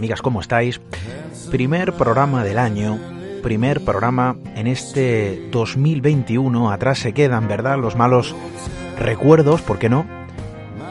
[0.00, 0.80] amigas, ¿cómo estáis?
[1.50, 2.98] Primer programa del año,
[3.42, 7.78] primer programa en este 2021, atrás se quedan, ¿verdad?
[7.78, 8.34] Los malos
[8.98, 10.06] recuerdos, ¿por qué no?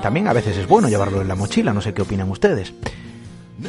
[0.03, 2.71] También a veces es bueno llevarlo en la mochila, no sé qué opinan ustedes.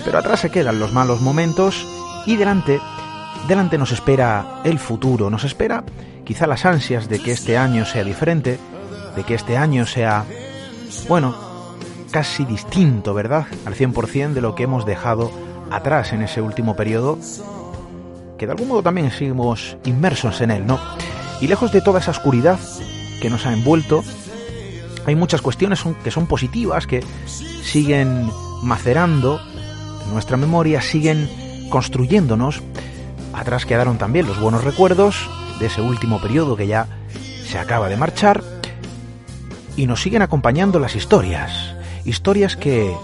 [0.04, 1.88] Pero atrás se quedan los malos momentos
[2.26, 2.78] y delante,
[3.48, 5.84] delante nos espera el futuro, nos espera
[6.26, 8.58] quizá las ansias de que este año sea diferente,
[9.16, 10.26] de que este año sea,
[11.08, 11.49] bueno,
[12.10, 13.46] casi distinto, ¿verdad?
[13.64, 15.30] Al 100% de lo que hemos dejado
[15.70, 17.18] atrás en ese último periodo,
[18.38, 20.78] que de algún modo también seguimos inmersos en él, ¿no?
[21.40, 22.58] Y lejos de toda esa oscuridad
[23.20, 24.02] que nos ha envuelto,
[25.06, 27.04] hay muchas cuestiones que son positivas, que
[27.62, 28.30] siguen
[28.62, 29.40] macerando
[30.04, 31.28] en nuestra memoria, siguen
[31.70, 32.62] construyéndonos.
[33.32, 35.28] Atrás quedaron también los buenos recuerdos
[35.60, 36.86] de ese último periodo que ya
[37.44, 38.42] se acaba de marchar.
[39.76, 41.69] Y nos siguen acompañando las historias.
[42.04, 42.94] Historias que,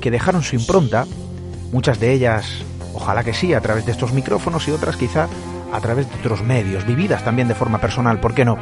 [0.00, 1.06] que dejaron su impronta,
[1.72, 2.46] muchas de ellas,
[2.94, 5.28] ojalá que sí, a través de estos micrófonos y otras quizá
[5.72, 8.58] a través de otros medios, vividas también de forma personal, ¿por qué no?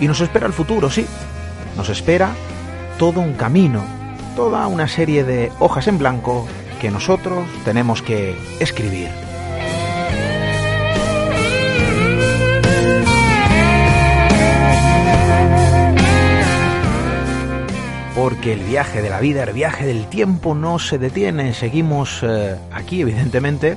[0.00, 1.06] Y nos espera el futuro, sí,
[1.76, 2.30] nos espera
[2.98, 3.82] todo un camino,
[4.36, 6.46] toda una serie de hojas en blanco
[6.80, 9.08] que nosotros tenemos que escribir.
[18.42, 21.54] Porque el viaje de la vida, el viaje del tiempo no se detiene.
[21.54, 23.76] Seguimos eh, aquí, evidentemente,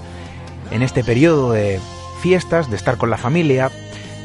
[0.71, 1.79] en este periodo de
[2.23, 3.69] fiestas, de estar con la familia,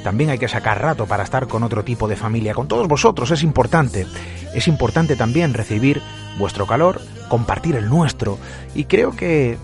[0.03, 3.31] también hay que sacar rato para estar con otro tipo de familia, con todos vosotros,
[3.33, 4.07] es importante.
[4.55, 6.01] Es importante también recibir
[6.39, 8.39] vuestro calor, compartir el nuestro,
[8.75, 9.59] y creo que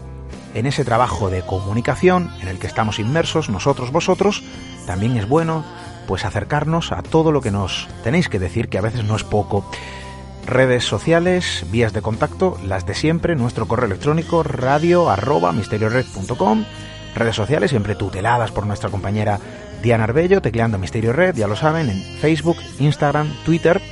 [0.52, 4.42] en ese trabajo de comunicación en el que estamos inmersos, nosotros, vosotros,
[4.86, 5.64] también es bueno
[6.06, 9.24] pues acercarnos a todo lo que nos tenéis que decir, que a veces no es
[9.24, 9.64] poco.
[10.46, 16.64] Redes sociales, vías de contacto, las de siempre, nuestro correo electrónico radio arroba misteriored.com,
[17.16, 19.40] redes sociales siempre tuteladas por nuestra compañera
[19.82, 23.82] Diana Arbello, tecleando Misterio Red, ya lo saben, en Facebook, Instagram, Twitter.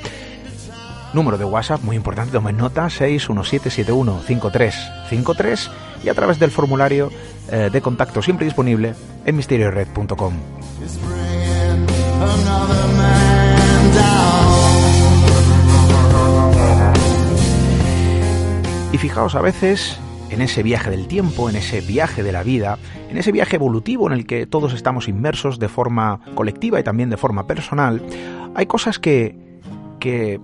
[1.13, 5.71] Número de WhatsApp, muy importante, tomen nota, 617715353
[6.05, 7.11] y a través del formulario
[7.51, 8.95] eh, de contacto siempre disponible
[9.25, 10.35] en misteriored.com.
[18.95, 19.99] Y fijaos, a veces
[20.31, 22.79] en ese viaje del tiempo, en ese viaje de la vida,
[23.11, 27.11] en ese viaje evolutivo en el que todos estamos inmersos de forma colectiva y también
[27.11, 28.01] de forma personal,
[28.55, 29.37] hay cosas que,
[29.99, 30.41] que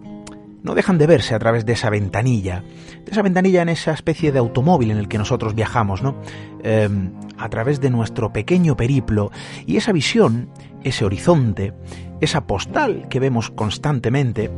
[0.65, 2.65] no dejan de verse a través de esa ventanilla,
[3.05, 6.17] de esa ventanilla en esa especie de automóvil en el que nosotros viajamos, ¿no?
[6.65, 6.89] Eh,
[7.39, 9.31] a través de nuestro pequeño periplo
[9.65, 10.49] y esa visión,
[10.83, 11.73] ese horizonte,
[12.21, 14.51] esa postal que vemos constantemente,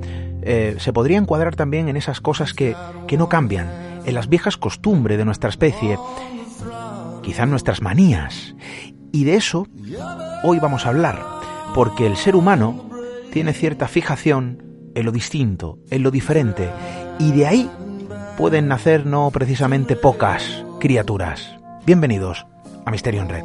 [0.42, 3.68] eh, se podría encuadrar también en esas cosas que, que no cambian,
[4.04, 5.98] en las viejas costumbres de nuestra especie,
[7.22, 8.54] quizá en nuestras manías.
[9.12, 9.66] Y de eso
[10.44, 11.22] hoy vamos a hablar,
[11.74, 12.88] porque el ser humano
[13.32, 14.62] tiene cierta fijación
[14.94, 16.68] en lo distinto, en lo diferente,
[17.18, 17.70] y de ahí
[18.36, 21.56] pueden nacer no precisamente pocas criaturas.
[21.86, 22.46] Bienvenidos
[22.84, 23.44] a Misterio en Red.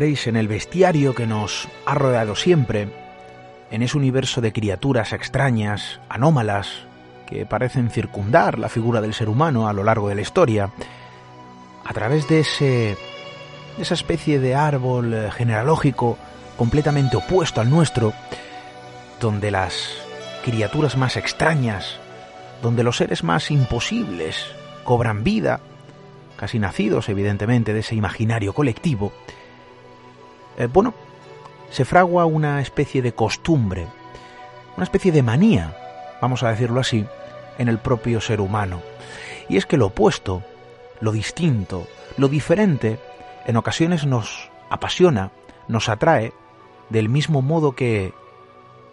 [0.00, 2.88] En el bestiario que nos ha rodeado siempre,
[3.70, 6.86] en ese universo de criaturas extrañas, anómalas,
[7.26, 10.70] que parecen circundar la figura del ser humano a lo largo de la historia,
[11.84, 12.96] a través de ese
[13.78, 16.16] esa especie de árbol eh, genealógico
[16.56, 18.14] completamente opuesto al nuestro,
[19.20, 19.92] donde las
[20.44, 21.98] criaturas más extrañas,
[22.62, 24.46] donde los seres más imposibles
[24.82, 25.60] cobran vida,
[26.36, 29.12] casi nacidos evidentemente de ese imaginario colectivo,
[30.60, 30.92] eh, bueno,
[31.70, 33.86] se fragua una especie de costumbre,
[34.76, 35.74] una especie de manía,
[36.20, 37.06] vamos a decirlo así,
[37.56, 38.82] en el propio ser humano.
[39.48, 40.42] Y es que lo opuesto,
[41.00, 41.86] lo distinto,
[42.18, 42.98] lo diferente,
[43.46, 45.30] en ocasiones nos apasiona,
[45.66, 46.34] nos atrae,
[46.90, 48.12] del mismo modo que,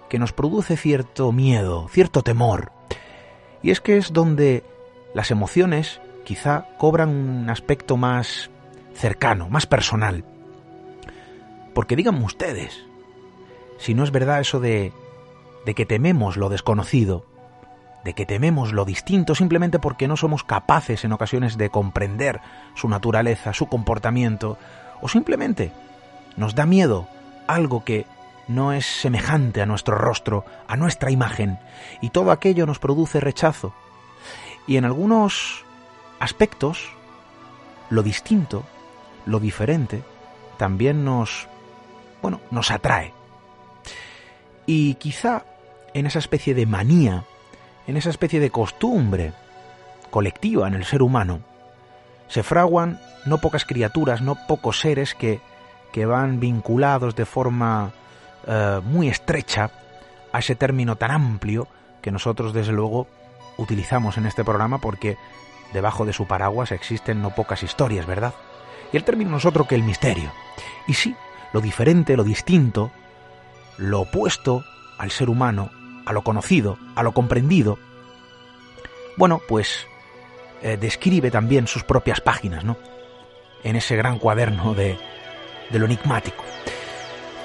[0.08, 2.72] que nos produce cierto miedo, cierto temor.
[3.62, 4.64] Y es que es donde
[5.14, 8.52] las emociones quizá cobran un aspecto más
[8.94, 10.24] cercano, más personal.
[11.78, 12.88] Porque díganme ustedes,
[13.78, 14.94] si no es verdad eso de,
[15.64, 17.24] de que tememos lo desconocido,
[18.04, 22.42] de que tememos lo distinto simplemente porque no somos capaces en ocasiones de comprender
[22.74, 24.58] su naturaleza, su comportamiento,
[25.02, 25.72] o simplemente
[26.36, 27.08] nos da miedo
[27.46, 28.08] algo que
[28.48, 31.60] no es semejante a nuestro rostro, a nuestra imagen,
[32.02, 33.72] y todo aquello nos produce rechazo.
[34.66, 35.64] Y en algunos
[36.20, 36.90] aspectos,
[37.92, 38.64] lo distinto,
[39.28, 40.02] lo diferente,
[40.58, 41.48] también nos,
[42.22, 43.14] bueno, nos atrae.
[44.66, 45.44] Y quizá
[45.94, 47.24] en esa especie de manía,
[47.88, 49.34] en esa especie de costumbre
[50.10, 51.42] colectiva en el ser humano,
[52.28, 55.40] se fraguan no pocas criaturas, no pocos seres que,
[55.92, 57.92] que van vinculados de forma
[58.46, 59.72] eh, muy estrecha
[60.32, 61.68] a ese término tan amplio
[62.02, 63.08] que nosotros desde luego
[63.58, 65.18] utilizamos en este programa porque
[65.74, 68.34] debajo de su paraguas existen no pocas historias, ¿verdad?
[68.94, 70.32] Y el término no es otro que el misterio.
[70.88, 71.16] Y sí,
[71.54, 72.92] lo diferente, lo distinto,
[73.78, 74.64] lo opuesto
[74.98, 75.70] al ser humano,
[76.06, 77.78] a lo conocido, a lo comprendido,
[79.18, 79.88] bueno, pues
[80.62, 82.78] eh, describe también sus propias páginas, ¿no?
[83.64, 84.98] En ese gran cuaderno de,
[85.72, 86.44] de lo enigmático.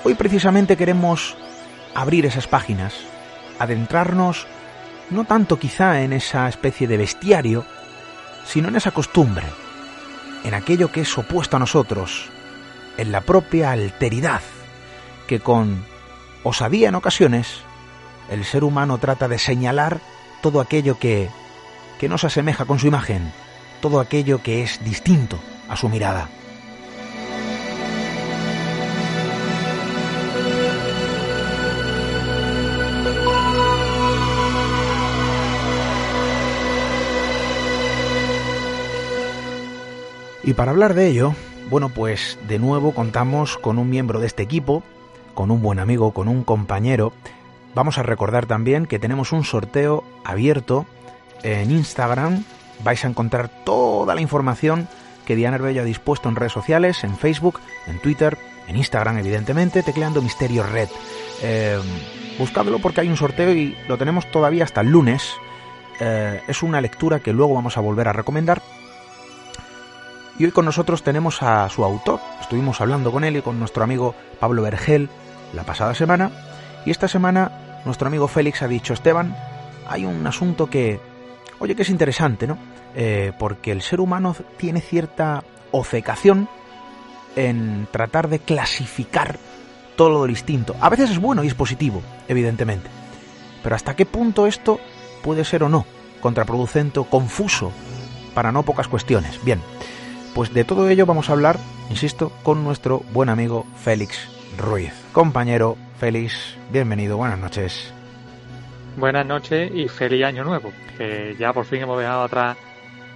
[0.04, 1.34] Hoy precisamente queremos
[1.94, 2.94] abrir esas páginas,
[3.58, 4.46] adentrarnos
[5.10, 7.64] no tanto quizá en esa especie de bestiario,
[8.44, 9.46] sino en esa costumbre,
[10.44, 12.30] en aquello que es opuesto a nosotros,
[12.96, 14.42] en la propia alteridad,
[15.26, 15.84] que con
[16.42, 17.60] osadía en ocasiones
[18.30, 20.00] el ser humano trata de señalar
[20.40, 21.28] todo aquello que,
[21.98, 23.32] que no se asemeja con su imagen,
[23.80, 25.38] todo aquello que es distinto
[25.68, 26.28] a su mirada.
[40.44, 41.34] Y para hablar de ello,
[41.72, 44.82] bueno, pues de nuevo contamos con un miembro de este equipo,
[45.32, 47.14] con un buen amigo, con un compañero.
[47.74, 50.84] Vamos a recordar también que tenemos un sorteo abierto
[51.42, 52.44] en Instagram.
[52.84, 54.86] Vais a encontrar toda la información
[55.24, 58.36] que Diana Herbello ha dispuesto en redes sociales, en Facebook, en Twitter,
[58.68, 60.90] en Instagram, evidentemente, tecleando Misterio Red.
[61.40, 61.80] Eh,
[62.38, 65.32] buscadlo porque hay un sorteo y lo tenemos todavía hasta el lunes.
[66.00, 68.60] Eh, es una lectura que luego vamos a volver a recomendar
[70.42, 72.18] y hoy con nosotros tenemos a su autor.
[72.40, 75.08] Estuvimos hablando con él y con nuestro amigo Pablo Vergel
[75.52, 76.32] la pasada semana.
[76.84, 79.36] Y esta semana nuestro amigo Félix ha dicho, Esteban,
[79.88, 80.98] hay un asunto que,
[81.60, 82.58] oye, que es interesante, ¿no?
[82.96, 86.48] Eh, porque el ser humano tiene cierta ofecación
[87.36, 89.38] en tratar de clasificar
[89.94, 90.74] todo lo distinto.
[90.80, 92.90] A veces es bueno y es positivo, evidentemente.
[93.62, 94.80] Pero hasta qué punto esto
[95.22, 95.86] puede ser o no
[96.20, 97.70] contraproducente confuso
[98.34, 99.38] para no pocas cuestiones.
[99.44, 99.60] Bien,
[100.34, 101.58] pues de todo ello vamos a hablar,
[101.90, 104.92] insisto, con nuestro buen amigo Félix Ruiz.
[105.12, 107.92] Compañero Félix, bienvenido, buenas noches.
[108.96, 112.56] Buenas noches y feliz año nuevo, que ya por fin hemos dejado atrás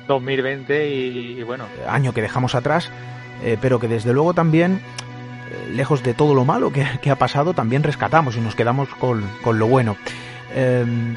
[0.08, 1.64] 2020 y, bueno.
[1.88, 2.90] Año que dejamos atrás,
[3.42, 4.80] eh, pero que desde luego también,
[5.50, 9.22] eh, lejos de todo lo malo que, ha pasado, también rescatamos y nos quedamos con,
[9.42, 9.96] con lo bueno.
[10.54, 11.16] Em,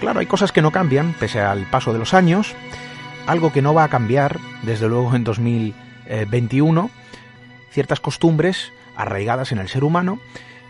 [0.00, 2.54] claro, hay cosas que no cambian pese al paso de los años
[3.26, 6.90] algo que no va a cambiar, desde luego en 2021,
[7.70, 10.18] ciertas costumbres arraigadas en el ser humano,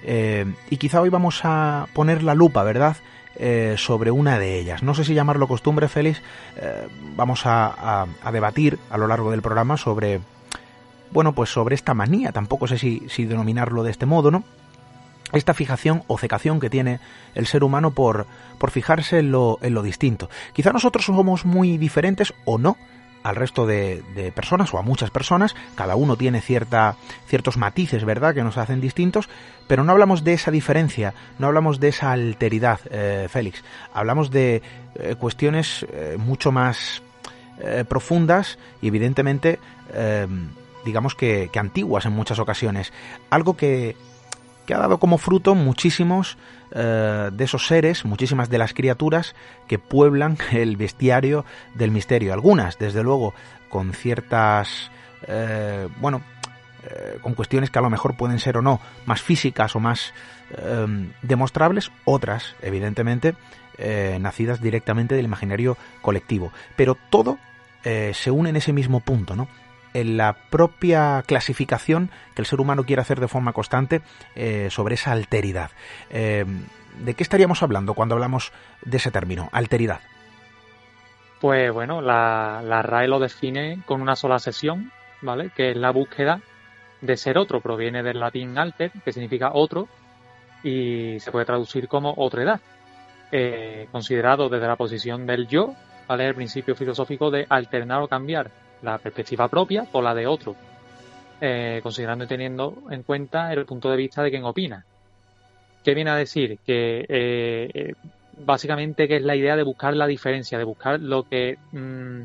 [0.03, 2.97] eh, y quizá hoy vamos a poner la lupa, ¿verdad?,
[3.39, 4.83] eh, sobre una de ellas.
[4.83, 6.23] No sé si llamarlo costumbre, Félix,
[6.57, 10.21] eh, vamos a, debatir a lo largo del programa sobre,
[11.11, 14.45] bueno, pues sobre esta manía, tampoco sé si, si denominarlo de este modo, ¿no?
[15.33, 17.01] Esta fijación o cecación que tiene
[17.35, 18.27] el ser humano por,
[18.59, 20.31] por fijarse en lo, en lo distinto.
[20.53, 22.77] Quizá nosotros somos muy diferentes o no
[23.23, 26.95] al resto de, de, personas o a muchas personas, cada uno tiene cierta,
[27.27, 29.29] ciertos matices, ¿verdad?, que nos hacen distintos,
[29.67, 34.63] pero no hablamos de esa diferencia, no hablamos de esa alteridad, eh, Félix, hablamos de
[34.95, 37.03] eh, cuestiones eh, mucho más
[37.59, 39.59] eh, profundas y evidentemente,
[40.85, 42.93] digamos que, que antiguas en muchas ocasiones,
[43.31, 43.97] algo que,
[44.67, 46.37] que ha dado como fruto muchísimos
[46.73, 49.35] eh, de esos seres, muchísimas de las criaturas
[49.67, 51.45] que pueblan el bestiario
[51.75, 52.33] del misterio.
[52.33, 53.33] Algunas, desde luego,
[53.69, 54.91] con ciertas,
[55.27, 56.23] eh, bueno,
[56.85, 60.13] eh, con cuestiones que a lo mejor pueden ser o no más físicas o más
[60.51, 63.35] eh, demostrables, otras, evidentemente,
[64.21, 66.51] nacidas directamente del imaginario colectivo.
[66.77, 67.39] Pero todo
[67.83, 69.49] se une en ese mismo punto, ¿no?
[69.97, 74.03] En la propia clasificación que el ser humano quiere hacer de forma constante
[74.35, 75.71] eh, sobre esa alteridad.
[76.11, 76.45] Eh,
[77.03, 80.01] ¿De qué estaríamos hablando cuando hablamos de ese término, alteridad?
[81.41, 85.51] Pues bueno, la, la RAE lo define con una sola sesión, ¿vale?
[85.57, 86.41] Que es la búsqueda
[87.01, 87.61] de ser otro.
[87.61, 89.89] Proviene del latín alter, que significa otro,
[90.63, 92.61] y se puede traducir como otredad.
[93.33, 95.75] Eh, considerado desde la posición del yo,
[96.07, 96.29] ¿vale?
[96.29, 98.51] El principio filosófico de alternar o cambiar
[98.83, 100.55] la perspectiva propia por la de otro,
[101.41, 104.85] eh, considerando y teniendo en cuenta el punto de vista de quien opina.
[105.85, 106.59] ¿Qué viene a decir?
[106.67, 107.95] Que eh, eh,
[108.39, 112.23] básicamente que es la idea de buscar la diferencia, de buscar lo que mmm,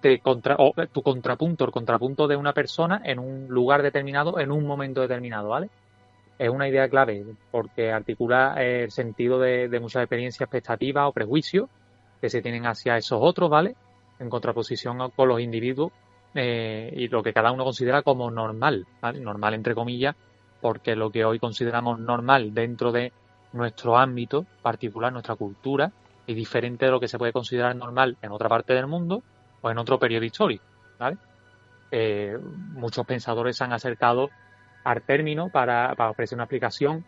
[0.00, 4.50] te contra, o tu contrapunto, el contrapunto de una persona en un lugar determinado, en
[4.50, 5.68] un momento determinado, ¿vale?
[6.38, 11.68] Es una idea clave porque articula el sentido de, de muchas experiencias expectativas o prejuicios
[12.20, 13.76] que se tienen hacia esos otros, ¿vale?
[14.22, 15.92] En contraposición con los individuos
[16.34, 18.86] eh, y lo que cada uno considera como normal,
[19.20, 20.16] normal entre comillas,
[20.60, 23.12] porque lo que hoy consideramos normal dentro de
[23.52, 25.92] nuestro ámbito particular, nuestra cultura,
[26.26, 29.22] es diferente de lo que se puede considerar normal en otra parte del mundo
[29.60, 30.64] o en otro periodo histórico.
[31.90, 32.38] Eh,
[32.72, 34.30] muchos pensadores se han acercado
[34.84, 37.04] al término para, para ofrecer una explicación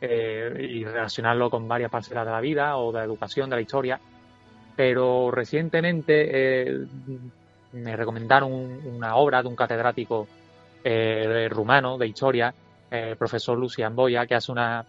[0.00, 3.62] eh, y relacionarlo con varias parcelas de la vida o de la educación, de la
[3.62, 4.00] historia,
[4.76, 6.86] pero recientemente eh,
[7.72, 10.26] me recomendaron una obra de un catedrático
[10.84, 12.54] eh, rumano de historia,
[12.90, 14.84] eh, el profesor Lucian Boya, que hace una,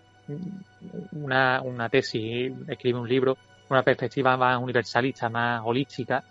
[1.11, 3.37] una, una tesis, escribe un libro,
[3.69, 6.23] una perspectiva más universalista, más holística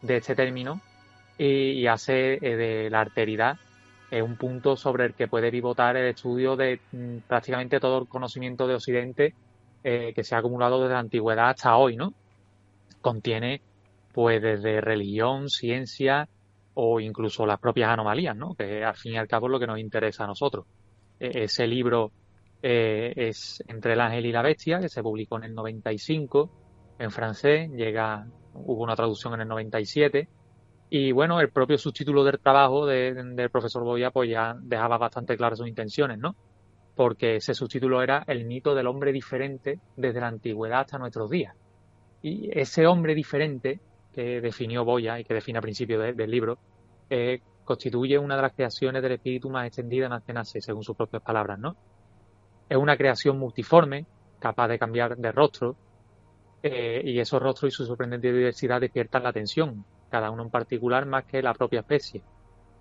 [0.00, 0.80] de este término,
[1.38, 3.56] y, hace de la alteridad
[4.12, 8.66] un punto sobre el que puede pivotar el estudio de mm, prácticamente todo el conocimiento
[8.66, 9.34] de Occidente
[9.82, 12.12] que se ha acumulado desde la antigüedad hasta hoy, ¿no?
[13.02, 13.60] Contiene
[14.12, 16.28] pues desde religión, ciencia
[16.74, 18.54] o incluso las propias anomalías, ¿no?
[18.54, 20.66] Que al fin y al cabo es lo que nos interesa a nosotros.
[21.20, 22.12] E ese libro
[22.62, 26.50] eh, es Entre el ángel y la bestia, que se publicó en el 95
[26.98, 30.28] en francés, llega, hubo una traducción en el 97
[30.88, 35.36] y bueno, el propio subtítulo del trabajo de, del profesor Boya pues ya dejaba bastante
[35.36, 36.36] claras sus intenciones, ¿no?
[36.94, 41.56] Porque ese subtítulo era El mito del hombre diferente desde la antigüedad hasta nuestros días.
[42.22, 43.80] Y ese hombre diferente
[44.12, 46.58] que definió Boya y que define a principio de, del libro,
[47.10, 51.22] eh, constituye una de las creaciones del espíritu más extendida en Atenas, según sus propias
[51.22, 51.76] palabras, ¿no?
[52.68, 54.06] Es una creación multiforme,
[54.38, 55.76] capaz de cambiar de rostro,
[56.62, 61.06] eh, y esos rostros y su sorprendente diversidad despiertan la atención, cada uno en particular
[61.06, 62.22] más que la propia especie.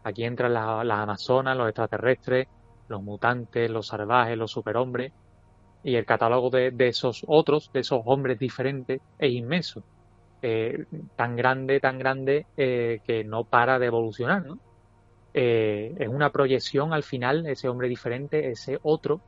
[0.03, 2.47] Aquí entran las, las amazonas, los extraterrestres,
[2.87, 5.13] los mutantes, los salvajes, los superhombres,
[5.83, 9.83] y el catálogo de, esos otros, de esos hombres diferentes, es inmenso.
[10.43, 10.85] Eh,
[11.15, 14.59] tan grande, tan grande eh, que no para de evolucionar, ¿no?
[15.33, 19.21] Eh, es una proyección al final, ese hombre diferente, ese otro,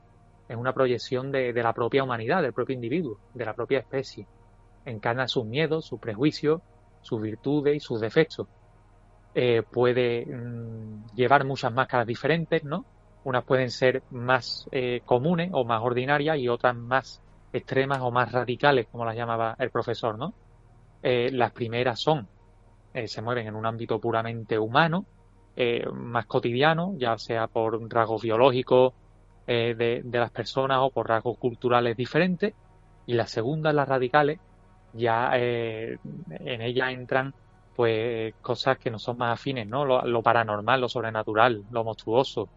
[0.48, 4.26] es una proyección de, la propia humanidad, del propio individuo, de la propia especie.
[4.84, 6.60] Encarna sus miedos, sus prejuicios,
[7.00, 8.46] sus virtudes y sus defectos.
[9.72, 12.84] Puede mmm, llevar muchas máscaras diferentes, ¿no?
[13.24, 18.32] Unas pueden ser más eh, comunes o más ordinarias y otras más extremas o más
[18.32, 20.34] radicales, como las llamaba el profesor, ¿no?
[21.02, 22.26] Eh, las primeras son,
[22.94, 25.04] eh, se mueven en un ámbito puramente humano,
[25.54, 28.94] eh, más cotidiano, ya sea por rasgos biológicos
[29.46, 32.54] de, de, las personas o por rasgos culturales diferentes.
[33.06, 34.40] Y las segundas, las radicales,
[34.94, 37.34] ya en ellas entran
[37.76, 39.84] pues cosas que no son más afines, ¿no?
[39.84, 42.48] Lo paranormal, lo sobrenatural, lo monstruoso,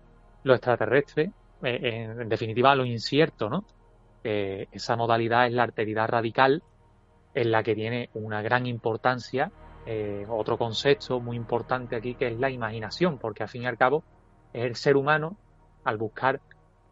[0.43, 1.31] lo extraterrestre,
[1.63, 3.65] eh, en, definitiva lo incierto, ¿no?
[4.23, 6.63] Eh, esa modalidad es la alteridad radical,
[7.33, 9.51] en la que tiene una gran importancia
[9.85, 13.77] eh, otro concepto muy importante aquí que es la imaginación, porque al fin y al
[13.77, 14.03] cabo
[14.51, 15.37] es el ser humano
[15.83, 16.41] al buscar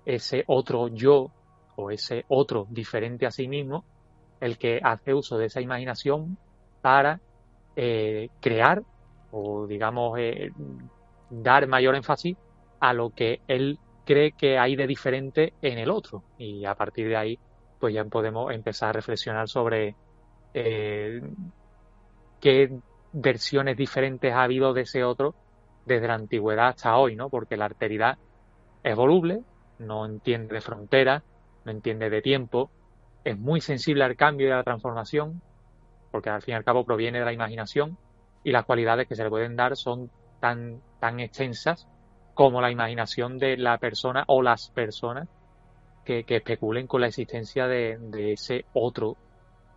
[0.06, 1.32] ese otro yo
[1.75, 3.84] o ese otro diferente a sí mismo
[4.40, 6.38] el que hace uso de esa imaginación
[6.82, 7.20] para
[7.75, 8.84] crear
[9.32, 10.18] o digamos
[11.30, 12.38] dar mayor énfasis
[12.89, 17.08] a lo que él cree que hay de diferente en el otro y a partir
[17.08, 17.39] de ahí
[17.80, 19.96] pues ya podemos empezar a reflexionar sobre
[22.39, 22.70] qué
[23.12, 25.34] versiones diferentes ha habido de ese otro
[25.86, 27.30] desde la antigüedad hasta hoy, ¿no?
[27.30, 28.18] Porque la alteridad
[28.84, 29.42] es voluble,
[29.80, 31.24] no entiende de fronteras,
[31.65, 32.70] no entiende de tiempo,
[33.24, 35.42] es muy sensible al cambio y a la transformación,
[36.12, 37.98] porque al fin y al cabo proviene de la imaginación
[38.44, 41.88] y las cualidades que se le pueden dar son tan, tan extensas
[42.36, 45.27] como la imaginación de la persona o las personas
[46.04, 47.98] que, especulen con la existencia de,
[48.34, 49.15] ese otro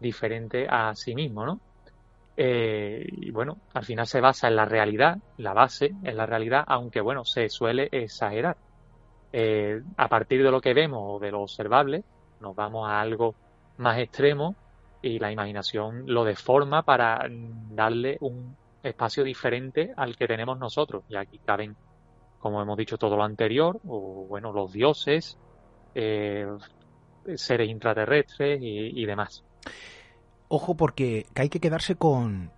[0.00, 1.60] diferente a sí mismo, ¿no?
[2.36, 6.64] Eh, y bueno, al final se basa en la realidad, la base en la realidad,
[6.66, 8.56] aunque bueno, se suele exagerar.
[9.32, 12.04] Eh, a partir de lo que vemos o de lo observable,
[12.40, 13.34] nos vamos a algo
[13.78, 14.54] más extremo
[15.00, 17.24] y la imaginación lo deforma para
[17.70, 21.04] darle un espacio diferente al que tenemos nosotros.
[21.08, 21.76] Y aquí caben,
[22.38, 25.38] como hemos dicho, todo lo anterior, o bueno, los dioses,
[25.94, 26.46] eh,
[27.36, 29.44] seres intraterrestres y, demás.
[30.48, 32.50] Ojo porque hay que quedarse con...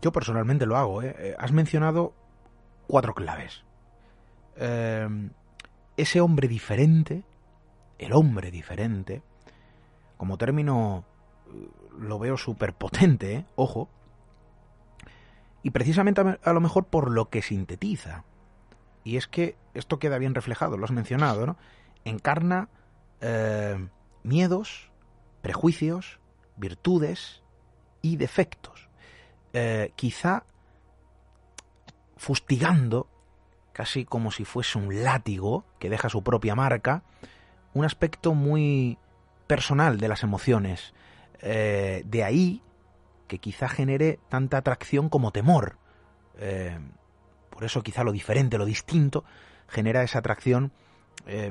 [0.00, 1.02] Yo personalmente lo hago.
[1.02, 1.34] ¿eh?
[1.38, 2.12] Has mencionado
[2.86, 3.64] cuatro claves.
[4.56, 5.08] Eh,
[5.96, 7.24] ese hombre diferente,
[7.98, 9.22] el hombre diferente,
[10.16, 11.04] como término
[11.48, 13.44] eh, lo veo súper potente, ¿eh?
[13.56, 13.88] ojo,
[15.62, 18.24] y precisamente a lo mejor por lo que sintetiza.
[19.08, 21.56] Y es que esto queda bien reflejado, lo has mencionado, ¿no?
[22.04, 22.68] Encarna
[23.20, 23.88] eh,
[24.22, 24.90] miedos,
[25.40, 26.20] prejuicios,
[26.56, 27.42] virtudes
[28.02, 28.88] y defectos.
[29.96, 30.44] quizá
[32.18, 33.08] fustigando
[33.72, 37.02] casi como si fuese un látigo que deja su propia marca,
[37.74, 38.98] un aspecto muy
[39.46, 40.92] personal de las emociones.
[41.40, 42.62] Eh, de ahí
[43.28, 45.78] que quizá genere tanta atracción como temor.
[46.38, 46.78] Eh,
[47.58, 49.24] por eso quizá lo diferente, lo distinto,
[49.66, 50.70] genera esa atracción,
[51.26, 51.50] eh,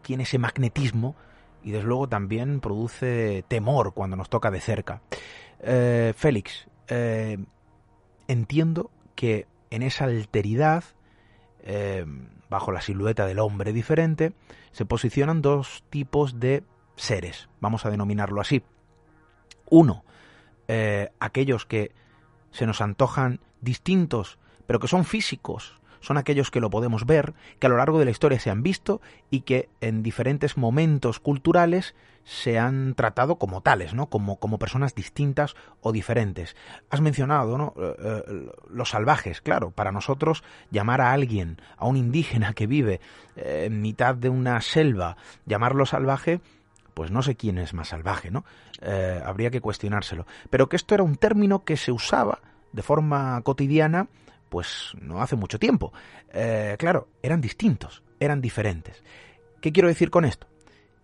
[0.00, 1.14] tiene ese magnetismo
[1.62, 5.02] y desde luego también produce temor cuando nos toca de cerca.
[6.16, 6.68] Félix,
[8.26, 10.84] entiendo que en esa alteridad
[12.48, 14.32] bajo la silueta del hombre diferente,
[14.72, 16.64] se posicionan dos tipos de
[16.96, 18.62] seres, vamos a denominarlo así.
[19.68, 20.04] Uno,
[20.68, 21.92] eh, aquellos que
[22.50, 27.66] se nos antojan distintos, pero que son físicos, son aquellos que lo podemos ver, que
[27.66, 29.00] a lo largo de la historia se han visto
[29.30, 31.94] y que en diferentes momentos culturales
[32.26, 34.06] se han tratado como tales, ¿no?
[34.06, 36.56] Como, como personas distintas o diferentes.
[36.90, 37.74] Has mencionado, ¿no?
[37.76, 43.00] Eh, eh, los salvajes, claro, para nosotros llamar a alguien, a un indígena que vive
[43.36, 46.40] eh, en mitad de una selva, llamarlo salvaje,
[46.94, 48.44] pues no sé quién es más salvaje, ¿no?
[49.24, 50.26] habría que cuestionárselo.
[50.50, 52.40] Pero que esto era un término que se usaba
[52.72, 54.08] de forma cotidiana
[54.48, 55.92] pues no hace mucho tiempo.
[56.32, 59.02] Eh, claro, eran distintos, eran diferentes.
[59.60, 60.46] ¿Qué quiero decir con esto?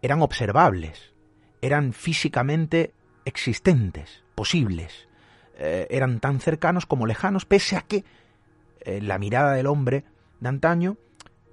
[0.01, 1.15] Eran observables,
[1.61, 2.93] eran físicamente
[3.25, 5.09] existentes, posibles,
[5.59, 8.05] eh, eran tan cercanos como lejanos, pese a que
[8.81, 10.05] eh, la mirada del hombre
[10.41, 10.97] de antaño,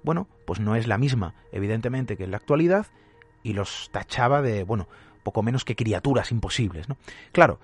[0.02, 2.86] bueno, pues no es la misma, evidentemente, que en la actualidad,
[3.42, 4.88] y los tachaba de, bueno,
[5.22, 6.96] poco menos que criaturas imposibles, ¿no?
[7.32, 7.60] Claro,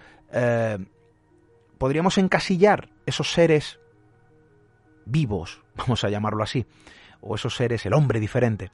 [1.79, 3.79] podríamos encasillar esos seres
[5.07, 6.67] vivos, vamos a llamarlo así,
[7.21, 8.71] o esos seres, el hombre diferente,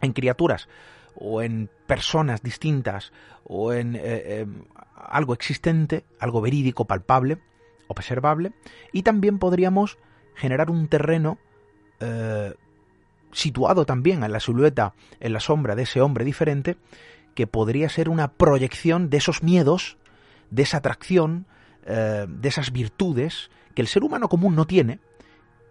[0.00, 0.68] en criaturas
[1.14, 3.12] o en personas distintas
[3.44, 4.46] o en eh, eh,
[4.96, 7.38] algo existente, algo verídico, palpable,
[7.88, 8.52] observable,
[8.92, 9.98] y también podríamos
[10.34, 11.38] generar un terreno
[12.00, 12.54] eh,
[13.32, 16.76] situado también en la silueta, en la sombra de ese hombre diferente,
[17.34, 19.98] que podría ser una proyección de esos miedos,
[20.50, 21.46] de esa atracción,
[21.84, 25.00] de esas virtudes que el ser humano común no tiene,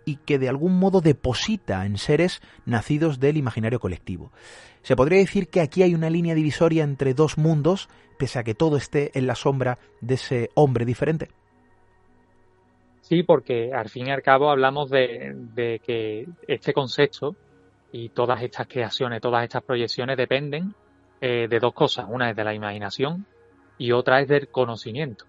[0.05, 4.31] y que de algún modo deposita en seres nacidos del imaginario colectivo.
[4.81, 8.55] Se podría decir que aquí hay una línea divisoria entre dos mundos, pese a que
[8.55, 11.29] todo esté en la sombra de ese hombre diferente.
[13.01, 17.35] Sí, porque al fin y al cabo hablamos de, que este concepto
[17.91, 20.73] y todas estas creaciones, todas estas proyecciones dependen
[21.19, 22.05] eh, de dos cosas.
[22.07, 23.25] Una es de la imaginación
[23.77, 25.25] y otra es del conocimiento.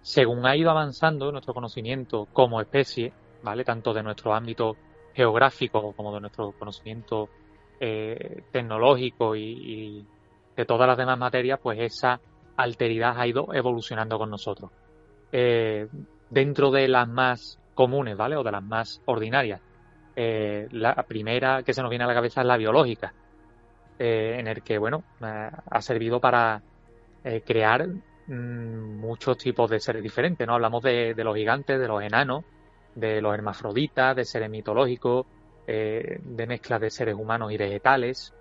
[0.00, 3.12] Según ha ido avanzando nuestro conocimiento como especie,
[3.44, 3.64] ¿vale?
[3.64, 4.76] Tanto de nuestro ámbito
[5.14, 7.28] geográfico como de nuestro conocimiento
[7.80, 10.04] eh, tecnológico y,
[10.56, 12.20] de todas las demás materias, pues esa
[12.56, 14.70] alteridad ha ido evolucionando con nosotros.
[15.32, 15.88] Eh,
[16.30, 18.36] dentro de las más comunes, ¿vale?
[18.36, 19.60] O de las más ordinarias.
[20.14, 23.12] Eh, la primera que se nos viene a la cabeza es la biológica,
[23.98, 26.62] en el que, bueno, ha servido para
[27.44, 30.54] crear mm, muchos tipos de seres diferentes, ¿no?
[30.54, 32.44] Hablamos de, los gigantes, de los enanos,
[32.94, 35.26] de los hermafroditas, de seres mitológicos,
[35.66, 38.32] eh, de mezclas de seres humanos y vegetales,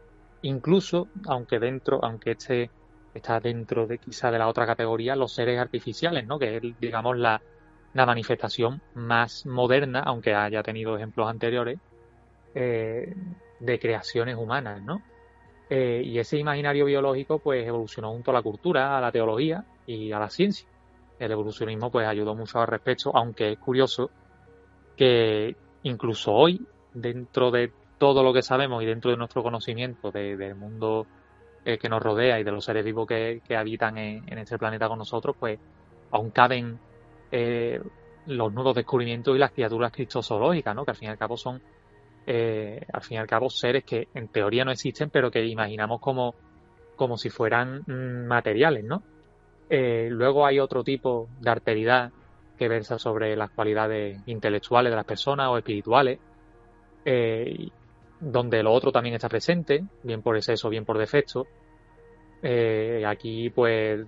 [0.41, 2.69] incluso, aunque dentro, aunque este
[3.13, 6.39] está dentro de quizá de la otra categoría, los seres artificiales, ¿no?
[6.39, 7.41] Que es, digamos, la,
[7.93, 11.79] la manifestación más moderna, aunque haya tenido ejemplos anteriores,
[12.55, 13.13] eh,
[13.59, 15.01] de creaciones humanas, ¿no?
[15.69, 20.11] Eh, y ese imaginario biológico pues evolucionó junto a la cultura, a la teología y
[20.11, 20.67] a la ciencia.
[21.17, 24.11] El evolucionismo pues ayudó mucho al respecto, aunque es curioso
[24.95, 30.55] que incluso hoy, dentro de todo lo que sabemos y dentro de nuestro conocimiento del
[30.55, 31.07] mundo
[31.65, 34.99] eh, que nos rodea y de los seres vivos que, habitan en, este planeta con
[34.99, 35.59] nosotros, pues
[36.11, 36.79] aún caben
[37.31, 37.81] eh,
[38.27, 40.85] los nuevos descubrimientos y las criaturas cristozoológicas, ¿no?
[40.85, 41.61] que al fin y al cabo son
[42.25, 45.99] eh, al fin y al cabo seres que en teoría no existen, pero que imaginamos
[45.99, 46.35] como,
[46.95, 49.03] como si fueran mm, materiales, ¿no?
[49.69, 52.11] Eh, luego hay otro tipo de arteridad
[52.57, 56.19] que versa sobre las cualidades intelectuales de las personas o espirituales,
[57.05, 57.69] eh,
[58.19, 61.47] donde lo otro también está presente, bien por exceso, bien por defecto.
[63.05, 64.05] aquí, pues,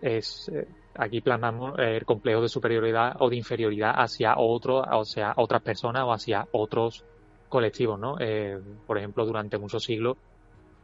[0.00, 0.50] es
[0.94, 6.04] aquí plasmamos el complejo de superioridad o de inferioridad hacia otro, o sea, otras personas
[6.04, 7.04] o hacia otros
[7.48, 8.16] colectivos, ¿no?
[8.18, 10.16] Eh, por ejemplo, durante muchos siglos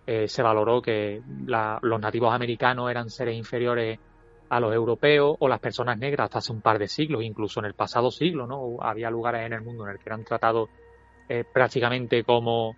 [0.07, 3.99] eh, se valoró que los nativos americanos eran seres inferiores
[4.49, 7.67] a los europeos o las personas negras hasta hace un par de siglos, incluso en
[7.67, 8.79] el pasado siglo, ¿no?
[8.81, 10.71] Había lugares en el mundo en el que eran tratados
[11.29, 12.75] eh, prácticamente como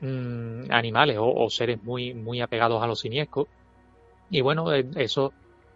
[0.00, 3.48] mm, animales o, seres muy, muy apegados a los siniescos.
[4.30, 5.32] Y bueno, eso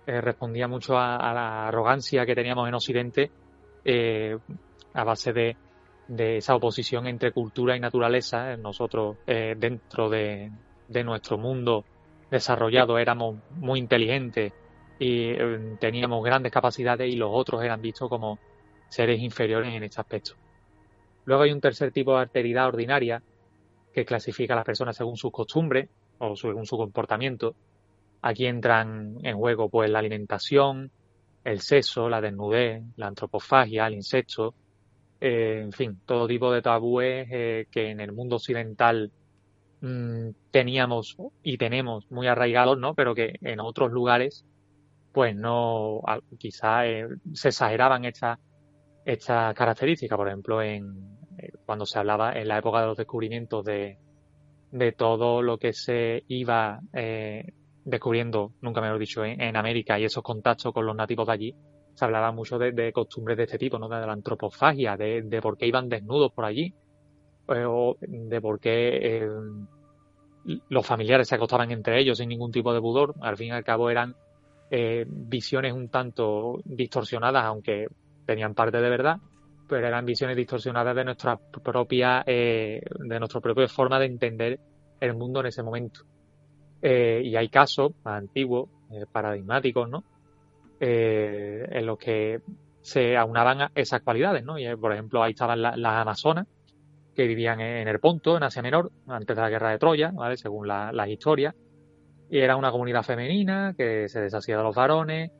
[0.06, 3.30] respondía mucho a, la arrogancia que teníamos en Occidente
[4.94, 5.56] a base de
[6.36, 8.56] esa oposición entre cultura y naturaleza.
[8.56, 10.50] Nosotros, eh, dentro de,
[11.04, 11.84] nuestro mundo
[12.30, 14.52] desarrollado, éramos muy inteligentes
[15.02, 18.38] y eh, teníamos grandes capacidades y los otros eran vistos como
[18.88, 20.34] seres inferiores en este aspecto.
[21.24, 23.20] Luego hay un tercer tipo de alteridad ordinaria
[23.92, 25.88] que clasifica a las personas según sus costumbres
[26.18, 27.56] o según su comportamiento.
[28.22, 30.92] Aquí entran en juego pues la alimentación,
[31.42, 34.54] el sexo, la desnudez, la antropofagia, el insecto,
[35.20, 39.10] eh, en fin, todo tipo de tabúes eh, que en el mundo occidental
[39.80, 42.94] mm, teníamos y tenemos muy arraigados, ¿no?
[42.94, 44.44] Pero que en otros lugares,
[45.12, 46.00] pues no,
[46.38, 48.38] quizá eh, se exageraban estas
[49.04, 50.16] esta características.
[50.16, 51.18] Por ejemplo, en
[51.66, 53.98] cuando se hablaba en la época de los descubrimientos de,
[54.70, 56.80] de todo lo que se iba
[57.84, 61.32] descubriendo, nunca me lo he dicho, en América y esos contactos con los nativos de
[61.32, 61.56] allí,
[61.94, 63.88] se hablaba mucho de, costumbres de este tipo, ¿no?
[63.88, 66.74] De la antropofagia, de, por qué iban desnudos por allí,
[67.48, 69.28] eh, o de por qué eh,
[70.68, 73.14] los familiares se acostaban entre ellos sin ningún tipo de pudor.
[73.20, 74.14] Al fin y al cabo eran
[74.72, 77.86] eh, visiones un tanto distorsionadas, aunque
[78.26, 79.18] tenían parte de verdad,
[79.68, 82.82] pero eran visiones distorsionadas de nuestra propia, de
[83.18, 84.60] nuestra propia forma de entender
[84.98, 86.00] el mundo en ese momento.
[86.82, 88.68] y hay casos antiguos,
[89.12, 90.04] paradigmáticos, ¿no?
[90.84, 92.40] eh, en los que
[92.80, 94.58] se aunaban esas cualidades, ¿no?
[94.58, 96.48] Y, eh, por ejemplo, ahí estaban las amazonas,
[97.14, 100.36] que vivían en el Ponto, en Asia Menor, antes de la guerra de Troya, ¿vale?
[100.36, 101.54] Según las la historias.
[102.32, 105.30] Y era una comunidad femenina que se deshacía de los varones,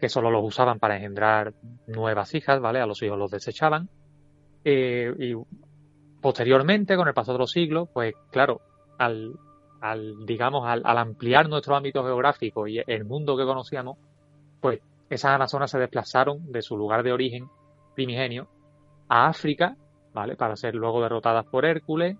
[0.00, 1.54] que solo los usaban para engendrar
[1.86, 2.80] nuevas hijas, ¿vale?
[2.80, 3.88] A los hijos los desechaban.
[4.64, 5.34] Eh, y
[6.20, 8.60] posteriormente, con el paso de los siglos, pues claro,
[8.98, 9.34] al,
[9.80, 13.96] al digamos, al, al ampliar nuestro ámbito geográfico y el mundo que conocíamos,
[14.60, 17.46] pues esas amazonas se desplazaron de su lugar de origen
[17.94, 18.48] primigenio
[19.08, 19.76] a África,
[20.12, 20.34] ¿vale?
[20.34, 22.16] Para ser luego derrotadas por Hércules.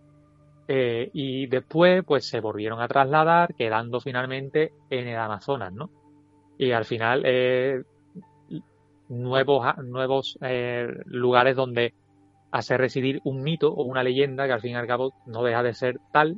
[0.68, 5.90] Eh, y después, pues se volvieron a trasladar, quedando finalmente en el Amazonas, ¿no?
[6.58, 7.82] Y al final, eh,
[9.08, 11.94] nuevos, nuevos eh, lugares donde
[12.50, 15.62] hacer residir un mito o una leyenda que al fin y al cabo no deja
[15.62, 16.36] de ser tal,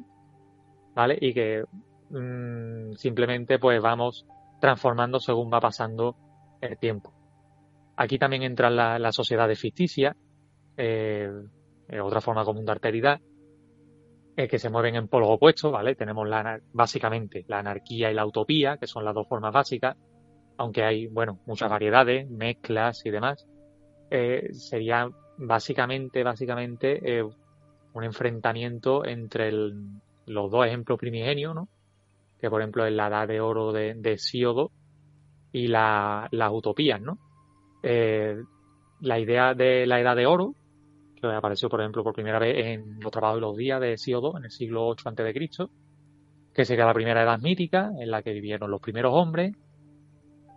[0.95, 1.19] ¿vale?
[1.21, 1.65] Y que
[2.11, 4.27] mm, simplemente pues vamos
[4.61, 6.17] transformando según va pasando
[6.61, 7.13] el tiempo.
[7.97, 10.17] Aquí también entra la, la sociedad ficticia,
[10.77, 11.31] eh,
[12.03, 13.21] otra forma común de alteridad,
[14.37, 15.95] eh, que se mueven en polos opuestos, ¿vale?
[15.95, 19.97] Tenemos la, básicamente la anarquía y la utopía, que son las dos formas básicas,
[20.57, 23.47] aunque hay, bueno, muchas variedades, mezclas y demás.
[24.11, 27.25] Eh, sería básicamente, básicamente, eh,
[27.93, 31.69] un enfrentamiento entre los dos ejemplos primigenios, ¿no?
[32.45, 34.19] que por ejemplo es la edad de oro de, de
[35.53, 37.19] y las utopías, ¿no?
[37.83, 38.37] Eh,
[39.01, 40.55] la idea de la edad de oro,
[41.33, 44.45] apareció por ejemplo por primera vez en los trabajos de los días de Siodo en
[44.45, 45.51] el siglo 8 a.C.,
[46.53, 49.55] que sería la primera edad mítica en la que vivieron los primeros hombres,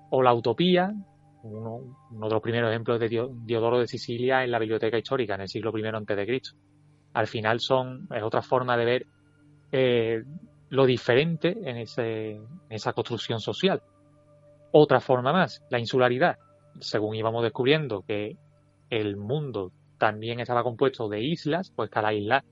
[0.09, 0.93] o la utopía,
[1.43, 5.47] uno, de los primeros ejemplos de Diodoro de Sicilia en la biblioteca histórica en el
[5.47, 6.41] siglo I a.C.
[7.13, 9.07] Al final son es otra forma de ver
[9.71, 10.23] eh,
[10.69, 13.81] lo diferente en, ese, en esa construcción social.
[14.71, 16.37] Otra forma más, la insularidad.
[16.79, 18.37] Según íbamos descubriendo que
[18.89, 22.43] el mundo también estaba compuesto de islas, pues cada isla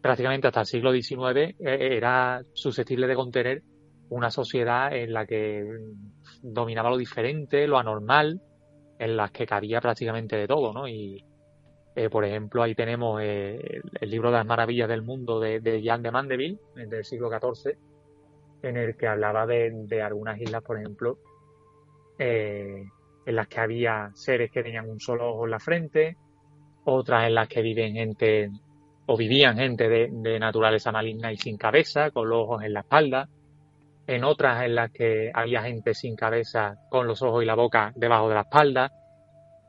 [0.00, 3.62] prácticamente hasta el siglo XIX eh, era susceptible de contener
[4.10, 5.64] una sociedad en la que
[6.42, 8.40] dominaba lo diferente, lo anormal,
[8.98, 10.88] en las que cabía prácticamente de todo, ¿no?
[10.88, 11.24] Y,
[11.94, 15.82] eh, por ejemplo, ahí tenemos eh, el libro de las maravillas del mundo de, de
[15.82, 17.76] Jean de Mandeville, del siglo XIV,
[18.62, 21.18] en el que hablaba de, algunas islas, por ejemplo,
[22.18, 22.90] en
[23.26, 26.16] las que había seres que tenían un solo ojo en la frente,
[26.88, 28.50] otras en las que viven gente
[29.06, 33.28] o vivían gente de, naturaleza maligna y sin cabeza, con los ojos en la espalda,
[34.06, 37.92] en otras en las que había gente sin cabeza con los ojos y la boca
[37.96, 38.92] debajo de la espalda,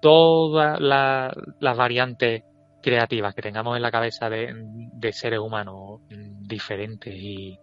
[0.02, 2.44] todas las variantes
[2.82, 7.58] creativas que tengamos en la cabeza de, seres humanos diferentes y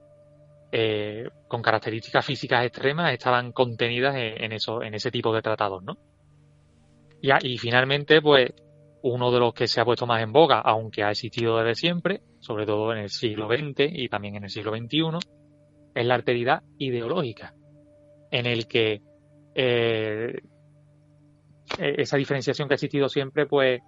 [0.73, 5.99] eh, con características físicas extremas estaban contenidas en, eso, en ese tipo de tratados, ¿no?
[7.21, 8.51] Y, y finalmente, pues
[9.07, 12.23] uno de los que se ha puesto más en boga, aunque ha existido desde siempre,
[12.41, 15.19] sobre todo en el siglo XX y también en el siglo XXI,
[15.95, 17.55] es la alteridad ideológica,
[18.33, 19.03] en el que
[19.55, 20.41] eh,
[21.79, 23.81] e-, esa diferenciación que ha existido siempre, pues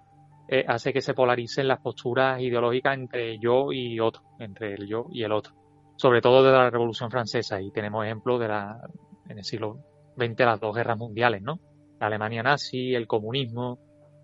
[0.47, 5.07] eh, hace que se polaricen las posturas ideológicas entre yo y otro, entre el yo
[5.11, 5.53] y el otro.
[5.97, 8.79] Sobre todo desde la Revolución Francesa, y tenemos ejemplos de la,
[9.27, 9.79] en el siglo
[10.17, 11.59] XX, las dos guerras mundiales, ¿no?
[11.99, 13.79] La Alemania nazi, el comunismo,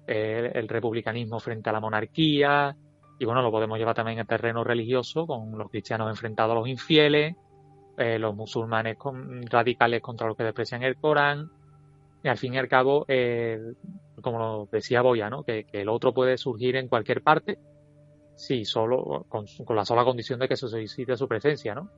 [0.08, 2.76] el, republicanismo frente a la monarquía,
[3.18, 6.68] y bueno, lo podemos llevar también al terreno religioso, con los cristianos enfrentados a los
[6.68, 7.36] infieles,
[7.98, 8.98] eh, los musulmanes
[9.50, 11.50] radicales contra los que desprecian el Corán,
[12.24, 13.60] y al fin y al cabo, eh,
[14.22, 15.44] como decía Boya, ¿no?
[15.44, 17.58] Que, el otro puede surgir en cualquier parte,
[18.36, 21.90] sí, solo, con, la sola condición de que se solicite su presencia, ¿no?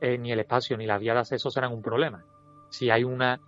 [0.00, 2.24] Eh, ni el espacio ni la vía de acceso serán un problema.
[2.70, 3.40] Si hay una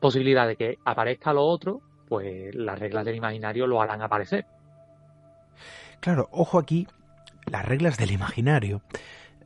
[0.00, 4.46] posibilidad de que aparezca lo otro, pues las reglas del imaginario lo harán aparecer.
[6.00, 6.86] Claro, ojo aquí,
[7.46, 8.82] las reglas del imaginario.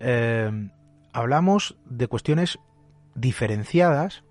[0.00, 0.50] Eh,
[1.12, 2.58] hablamos de cuestiones
[3.14, 4.24] diferenciadas,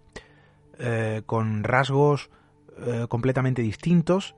[0.80, 2.30] eh, con rasgos
[2.80, 4.36] eh, completamente distintos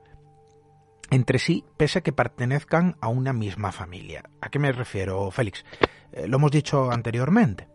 [1.10, 4.24] entre sí, pese a que pertenezcan a una misma familia.
[4.40, 5.64] ¿A qué me refiero, Félix?
[6.26, 7.68] lo hemos dicho anteriormente.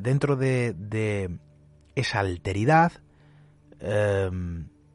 [0.00, 1.38] dentro de, de,
[1.96, 2.92] esa alteridad,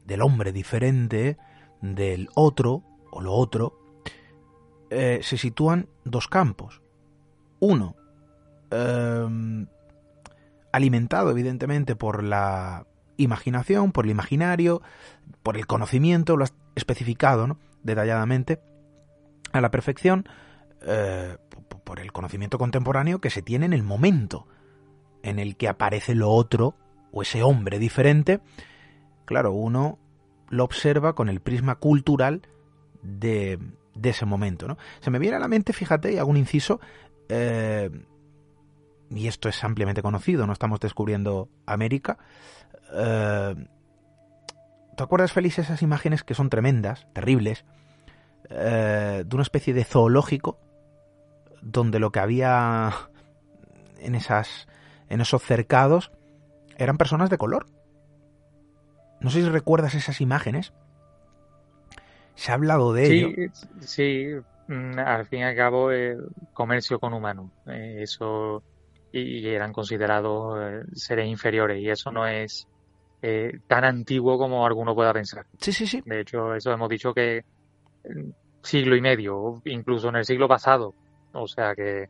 [0.04, 1.36] del hombre diferente,
[1.80, 3.78] del otro o lo otro,
[4.90, 6.82] eh, se sitúan dos campos.
[7.60, 7.96] Uno,
[8.70, 9.66] em,
[10.72, 12.86] alimentado evidentemente por la
[13.16, 14.82] imaginación, por el imaginario,
[15.42, 18.60] por el conocimiento, lo has especificado detalladamente
[19.52, 20.28] a la perfección,
[20.82, 21.36] eh,
[21.84, 24.46] por el conocimiento contemporáneo que se tiene en el momento
[25.22, 26.74] en el que aparece lo otro
[27.12, 28.40] o ese hombre diferente
[29.24, 29.98] claro, uno
[30.48, 32.42] lo observa con el prisma cultural
[33.02, 33.58] de,
[34.02, 34.68] ese momento.
[34.68, 34.76] ¿no?
[35.00, 36.80] Se me viene a la mente, fíjate, y hago un inciso,
[37.28, 37.90] eh,
[39.10, 42.18] y esto es ampliamente conocido, no estamos descubriendo América.
[42.92, 43.54] Eh,
[44.96, 47.64] ¿Te acuerdas, Félix, esas imágenes que son tremendas, terribles,
[48.50, 50.58] eh, de una especie de zoológico
[51.62, 52.92] donde lo que había
[53.98, 54.66] en esas
[55.08, 56.10] en esos cercados
[56.76, 57.66] eran personas de color?
[59.22, 60.72] No sé si recuerdas esas imágenes.
[62.34, 63.52] Se ha hablado de ello.
[63.80, 64.26] Sí,
[64.68, 67.50] mm, al fin y al cabo, el comercio con humanos.
[67.66, 68.62] Eh, eso.
[69.12, 71.80] Y, eran considerados eh, seres inferiores.
[71.80, 72.66] Y eso no es
[73.20, 75.46] eh, tan antiguo como alguno pueda pensar.
[75.58, 76.02] Sí, sí, sí.
[76.04, 77.44] De hecho, eso hemos dicho que
[78.62, 80.94] siglo y medio, incluso en el siglo pasado.
[81.32, 82.08] O sea que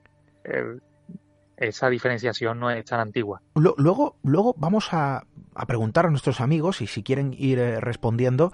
[1.62, 3.40] esa diferenciación no es tan antigua.
[3.54, 5.24] Luego, luego vamos a,
[5.66, 8.52] preguntar a nuestros amigos y si quieren ir eh, respondiendo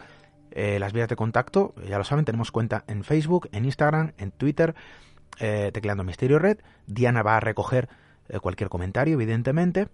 [0.50, 4.30] eh, las vías de contacto, ya lo saben, tenemos cuenta en Facebook, en Instagram, en
[4.30, 4.74] Twitter,
[5.38, 6.58] eh, tecleando Misterio Red.
[6.86, 7.88] Diana va a recoger
[8.42, 9.88] cualquier comentario, evidentemente.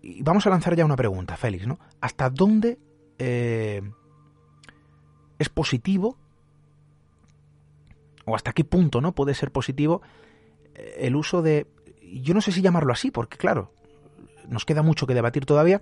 [0.00, 1.78] Y vamos a lanzar ya una pregunta, Félix, ¿no?
[2.00, 2.78] ¿Hasta dónde
[3.18, 3.82] es
[5.50, 6.16] positivo
[8.24, 10.00] o hasta qué punto no puede ser positivo
[10.96, 11.66] el uso de
[12.12, 13.72] yo no sé si llamarlo así, porque claro,
[14.48, 15.80] nos queda mucho que debatir todavía,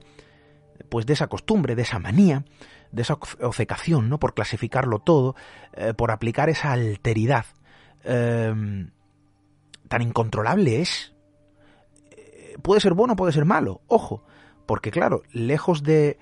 [0.88, 2.44] pues de esa costumbre, de esa manía,
[2.92, 4.18] de esa obcecación, ¿no?
[4.18, 5.34] Por clasificarlo todo,
[5.74, 7.46] eh, por aplicar esa alteridad
[8.04, 8.90] em,
[9.88, 11.14] tan incontrolable es.
[12.10, 14.24] Eh, puede ser bueno, puede ser malo, ojo,
[14.66, 16.18] Porque claro, lejos de,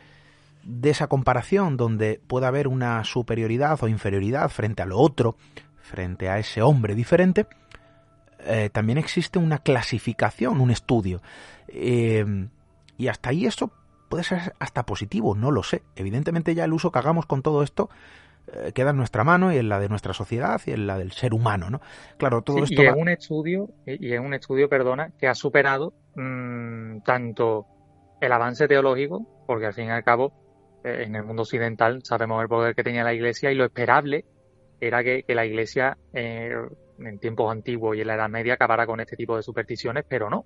[0.65, 5.37] de esa comparación donde pueda haber una superioridad o inferioridad frente a lo otro,
[5.81, 7.47] frente a ese hombre diferente,
[8.47, 11.21] eh, también existe una clasificación, un estudio.
[11.69, 12.25] Eh,
[12.97, 13.71] y hasta ahí eso
[14.09, 15.83] puede ser hasta positivo, no lo sé.
[15.97, 17.91] Evidentemente ya el uso que hagamos con todo esto
[18.53, 21.13] eh, queda en nuestra mano y en la de nuestra sociedad y en la del
[21.13, 21.81] ser humano, ¿no?
[22.19, 25.95] Claro, todo esto y es un estudio y es un estudio, perdona, que ha superado
[26.15, 27.67] mmm, tanto
[28.21, 32.43] el avance teológico, porque al fin y al cabo eh, en el mundo occidental sabemos
[32.43, 34.27] el poder que tenía la Iglesia y lo esperable
[34.81, 36.55] era que, que la Iglesia eh,
[36.99, 40.31] en tiempos antiguos y en la Edad Media acabara con este tipo de supersticiones, pero
[40.31, 40.45] no.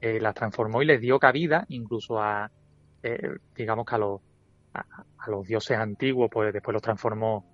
[0.00, 2.50] Eh, las transformó y les dio cabida incluso a,
[3.54, 4.20] digamos que a los
[4.74, 7.44] a, los dioses antiguos, pues después los transformó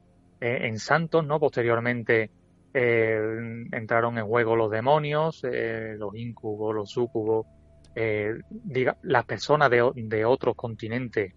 [0.41, 1.39] eh, en santos, ¿no?
[1.39, 2.31] Posteriormente
[2.73, 7.47] eh, entraron en juego los demonios, eh, los incubos, los sucubos,
[8.51, 11.35] diga, las personas de, de otros continentes.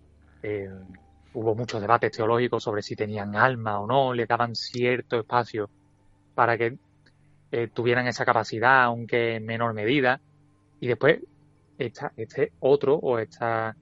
[1.34, 5.70] hubo muchos debates teológicos sobre si tenían alma o no, le daban cierto espacio
[6.36, 6.78] para que
[7.74, 10.20] tuvieran esa capacidad, aunque en menor medida.
[10.80, 11.20] Y después,
[11.78, 13.76] esta, este otro o esta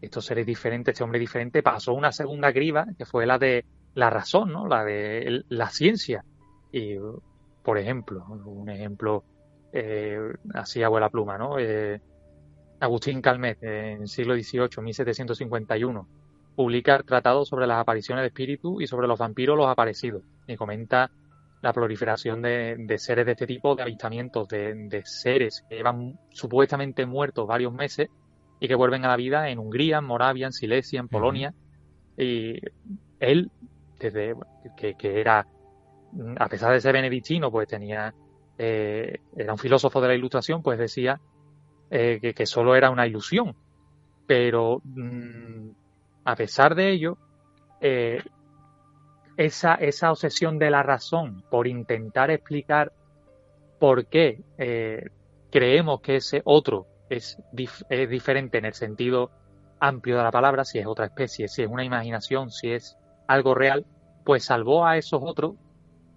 [0.00, 3.64] estos seres diferentes, este hombre diferente, pasó una segunda criba que fue la de
[3.94, 4.66] la razón, ¿no?
[4.68, 6.24] La de la ciencia.
[6.72, 6.96] Y,
[7.62, 9.24] por ejemplo, un ejemplo
[9.72, 10.18] eh,
[10.54, 11.58] así abuela pluma, ¿no?
[11.58, 12.00] Eh,
[12.80, 16.06] Agustín Calmet, en el siglo XVIII, 1751,
[16.54, 20.22] publica el tratado sobre las apariciones de espíritus y sobre los vampiros los aparecidos.
[20.46, 21.10] Y comenta
[21.66, 27.06] la proliferación de, seres de este tipo, de avistamientos de, de seres que llevan supuestamente
[27.06, 28.08] muertos varios meses
[28.60, 31.52] y que vuelven a la vida en Hungría, en Moravia, en Silesia, en Polonia.
[32.16, 32.60] Y
[33.18, 33.50] él,
[33.98, 34.36] desde
[34.76, 35.44] que, era,
[36.38, 38.14] a pesar de ser benedictino, pues tenía,
[38.56, 41.20] eh, era un filósofo de la ilustración, pues decía
[41.90, 43.56] eh, que, que, solo era una ilusión.
[44.24, 45.70] Pero mm,
[46.26, 47.18] a pesar de ello,
[47.80, 48.22] eh,
[49.36, 52.92] esa, esa obsesión de la razón por intentar explicar
[53.78, 54.40] por qué
[55.50, 57.38] creemos que ese otro es,
[57.90, 59.30] es diferente en el sentido
[59.78, 62.96] amplio de la palabra, si es otra especie, si es una imaginación, si es
[63.26, 63.84] algo real,
[64.24, 65.54] pues salvó a esos otros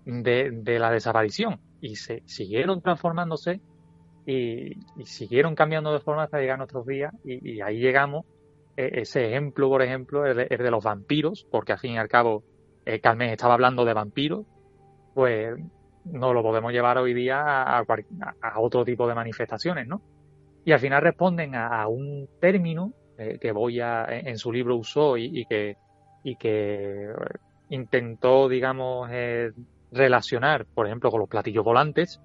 [0.05, 3.61] de, de la desaparición y se siguieron transformándose
[4.25, 8.25] y, siguieron cambiando de forma hasta llegar a nuestros días y, ahí llegamos.
[8.77, 12.43] E, ese ejemplo, por ejemplo, es de, los vampiros, porque al fin y al cabo
[12.95, 14.45] eh, Carmen estaba hablando de vampiros,
[15.13, 15.55] pues
[16.05, 17.85] no lo podemos llevar hoy día a,
[18.57, 20.01] otro tipo de manifestaciones, ¿no?
[20.65, 25.45] y al final responden a, un término eh, que Boya en, su libro usó y,
[25.45, 25.77] que,
[26.39, 27.07] que
[27.69, 29.51] intentó, digamos, eh,
[29.91, 32.21] relacionar, por ejemplo, con los platillos volantes,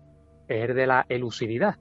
[0.49, 1.77] es de la elusividad.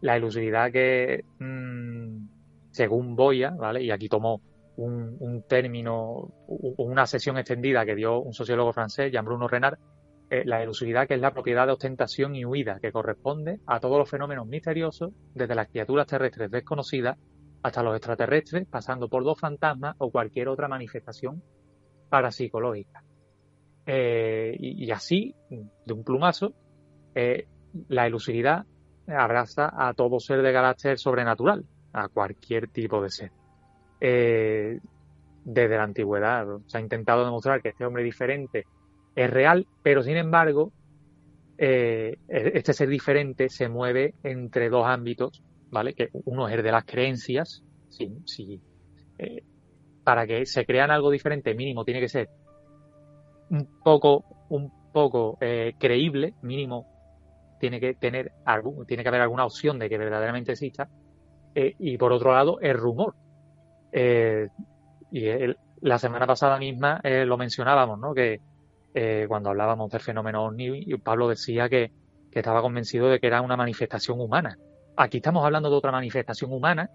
[0.00, 2.28] La elusividad que, mm,
[2.70, 3.82] según Boya, ¿vale?
[3.82, 4.40] Y aquí tomó
[4.78, 9.78] un, un término, una sesión extendida que dio un sociólogo francés, Jean-Bruno Renard,
[10.30, 13.98] eh, la elusividad que es la propiedad de ostentación y huida que corresponde a todos
[13.98, 17.18] los fenómenos misteriosos, desde las criaturas terrestres desconocidas
[17.62, 21.42] hasta los extraterrestres, pasando por dos fantasmas o cualquier otra manifestación
[22.08, 23.02] parapsicológica.
[23.84, 26.52] Eh, y, así, de un plumazo,
[27.14, 27.48] eh,
[27.88, 28.64] la elusividad
[29.08, 33.32] abraza a todo ser de carácter sobrenatural, a cualquier tipo de ser.
[34.00, 38.64] Desde la antigüedad se ha intentado demostrar que este hombre diferente
[39.14, 40.72] es real, pero sin embargo,
[41.58, 45.94] eh, e-, este ser diferente se mueve entre dos ámbitos, ¿vale?
[45.94, 47.64] Que uno es el de las creencias.
[49.18, 49.42] Eh,
[50.04, 52.28] para que se crean algo diferente, mínimo tiene que ser
[53.50, 56.86] un poco, un poco eh, creíble, mínimo
[57.58, 60.88] tiene que tener algún, tiene que haber alguna opción de que verdaderamente exista.
[61.54, 63.16] y por otro lado, el rumor.
[65.10, 65.26] Y
[65.80, 68.14] la semana pasada misma lo mencionábamos, ¿no?
[68.14, 68.40] Que
[68.94, 71.92] eh, cuando hablábamos del fenómeno OVNI, Pablo decía que,
[72.32, 74.58] estaba convencido de que era una manifestación humana.
[74.96, 76.88] Aquí estamos hablando de otra manifestación humana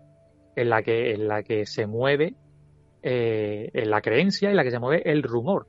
[0.55, 2.35] en la que, en la que se mueve
[3.01, 5.67] eh, la creencia, en la que se mueve el rumor,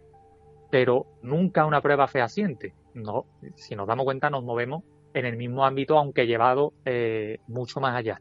[0.70, 2.72] pero nunca una prueba fehaciente.
[2.94, 3.26] No,
[3.56, 7.96] si nos damos cuenta, nos movemos en el mismo ámbito, aunque llevado eh, mucho más
[7.96, 8.20] allá,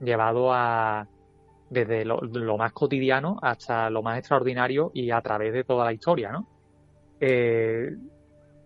[0.00, 1.08] llevado a
[1.70, 2.20] desde lo,
[2.56, 6.46] más cotidiano hasta lo más extraordinario y a través de toda la historia, ¿no?
[7.20, 7.90] eh,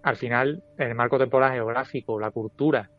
[0.03, 2.91] al final, el marco temporal geográfico, la cultura,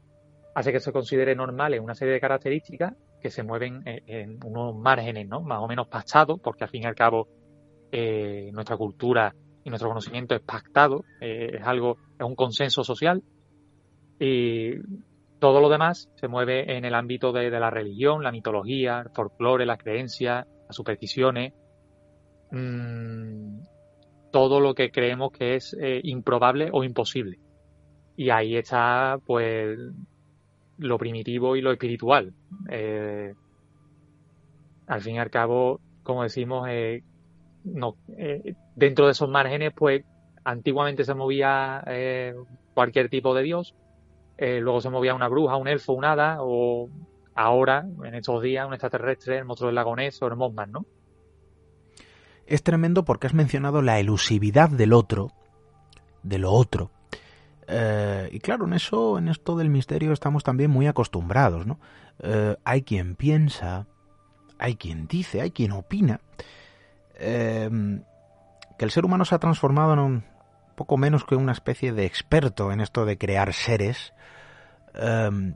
[0.54, 4.76] hace que se considere normal en una serie de características que se mueven en, unos
[4.76, 5.42] márgenes, ¿no?
[5.42, 7.28] Más o menos pactados, porque al fin y al cabo
[7.92, 9.34] eh, nuestra cultura
[9.64, 13.24] y nuestro conocimiento es pactado, eh, es algo, es un consenso social.
[14.20, 14.76] Y
[15.42, 19.66] todo lo demás se mueve en el ámbito de, la religión, la mitología, el folclore,
[19.66, 21.54] las creencias, las supersticiones,
[22.52, 23.60] mm,
[24.32, 27.40] todo lo que creemos que es eh, improbable o imposible.
[28.16, 29.80] Y ahí está, pues,
[30.78, 32.36] lo primitivo y lo espiritual.
[32.70, 33.34] Eh,
[34.86, 37.02] al fin y al cabo, como decimos, eh,
[38.76, 40.04] dentro de esos márgenes, pues,
[40.44, 41.84] antiguamente se movía
[42.76, 43.74] cualquier tipo de dios,
[44.42, 46.90] luego se movía una bruja, un elfo, un hada, o
[47.36, 50.86] ahora, en estos días, un extraterrestre, el monstruo del lagonés o el Mothman, ¿no?
[52.52, 55.32] es tremendo porque has mencionado la elusividad del otro,
[56.22, 56.92] de lo otro.
[57.68, 61.80] Eh, y claro, en eso, en esto del misterio estamos también muy acostumbrados, ¿no?
[62.20, 63.88] Eh, hay quien piensa,
[64.60, 66.20] hay quien dice, hay quien opina
[67.18, 70.24] que el ser humano se ha transformado en un
[70.76, 74.14] poco menos que una especie de experto en esto de crear seres
[74.94, 75.56] em,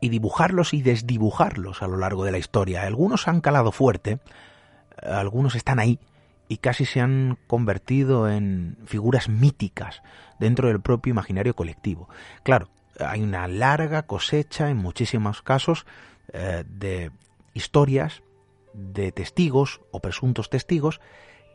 [0.00, 2.82] y dibujarlos y desdibujarlos a lo largo de la historia.
[2.82, 4.18] Algunos han calado fuerte,
[5.02, 5.98] algunos están ahí
[6.48, 10.02] y casi se han convertido en figuras míticas
[10.38, 12.08] dentro del propio imaginario colectivo.
[12.42, 12.68] Claro,
[13.00, 15.86] hay una larga cosecha en muchísimos casos
[16.32, 17.10] eh, de
[17.54, 18.22] historias
[18.72, 21.00] de testigos o presuntos testigos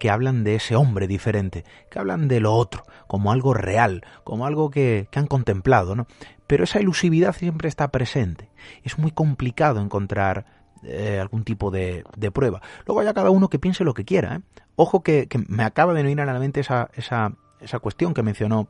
[0.02, 4.48] que hablan de ese hombre diferente, que hablan de lo otro, como algo real, como
[4.48, 6.08] algo que, han contemplado, ¿no?
[6.48, 8.50] Pero esa ilusividad siempre está presente.
[8.82, 10.48] Es muy complicado encontrar
[10.82, 12.64] eh, algún tipo de, prueba.
[12.88, 14.38] Luego haya cada uno que piense lo que quiera.
[14.38, 14.40] ¿eh?
[14.76, 18.70] Ojo que, me acaba de venir a la mente esa, esa, esa cuestión que mencionó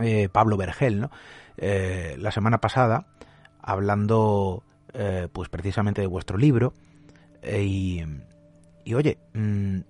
[0.00, 1.10] eh, Pablo Vergel ¿no?
[1.56, 3.08] la semana pasada,
[3.60, 4.62] hablando
[5.32, 6.72] pues precisamente de vuestro libro.
[7.42, 8.04] Y,
[8.84, 9.80] y, oye, mm,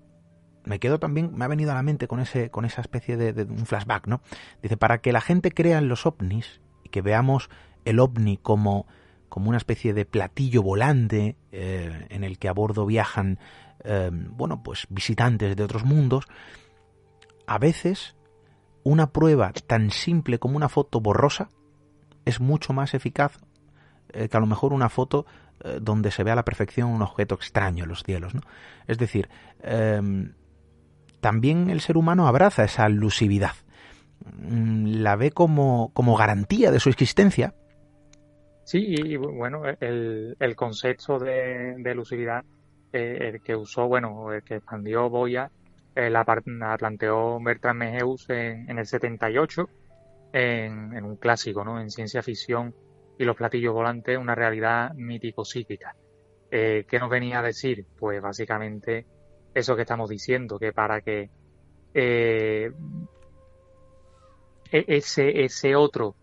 [0.70, 3.32] me quedo también, me ha venido a la mente con, ese, con esa especie de,
[3.32, 4.22] de un flashback, ¿no?
[4.62, 7.50] Dice, para que la gente crea en los ovnis y que veamos
[7.84, 8.86] el ovni como
[9.30, 13.38] como una especie de platillo volante eh, en el que a bordo viajan,
[13.84, 16.26] eh, bueno, pues visitantes de otros mundos,
[17.46, 18.16] a veces
[18.82, 21.48] una prueba tan simple como una foto borrosa
[22.26, 23.38] es mucho más eficaz
[24.12, 25.24] eh, que a lo mejor una foto
[25.82, 28.34] donde se ve a la perfección un objeto extraño en los cielos.
[28.34, 28.40] ¿no?
[28.86, 29.28] Es decir,
[31.20, 33.52] también el ser humano abraza esa lusividad,
[34.24, 37.54] mm, la ve como, como garantía de su existencia,
[38.70, 42.44] Sí, y bueno, el, el concepto de, de lucididad,
[42.92, 45.50] eh, el que usó, bueno, el que expandió Boya,
[45.96, 49.68] eh, la, planteó Bertrand Mejeus en, en el 78,
[50.32, 51.80] en, en, un clásico, ¿no?
[51.80, 52.72] En ciencia ficción
[53.18, 55.96] y los platillos volantes, una realidad mítico-psíquica.
[56.52, 57.84] Eh, ¿Qué nos venía a decir?
[57.98, 59.04] Pues básicamente
[59.54, 61.30] eso que estamos diciendo, que para que
[61.94, 62.70] eh,
[64.70, 66.14] e-, ese, ese otro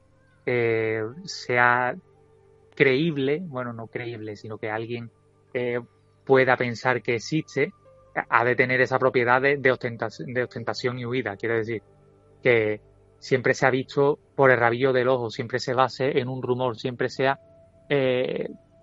[0.45, 1.95] eh, sea
[2.75, 5.11] creíble, bueno, no creíble, sino que alguien
[5.53, 5.79] eh,
[6.25, 7.73] pueda pensar que existe,
[8.29, 11.35] ha de tener esa propiedad de, ostentación, de ostentación y huida.
[11.37, 11.83] Quiere decir
[12.41, 12.81] que
[13.19, 16.77] siempre se ha visto por el rabillo del ojo, siempre se base en un rumor,
[16.77, 17.39] siempre sea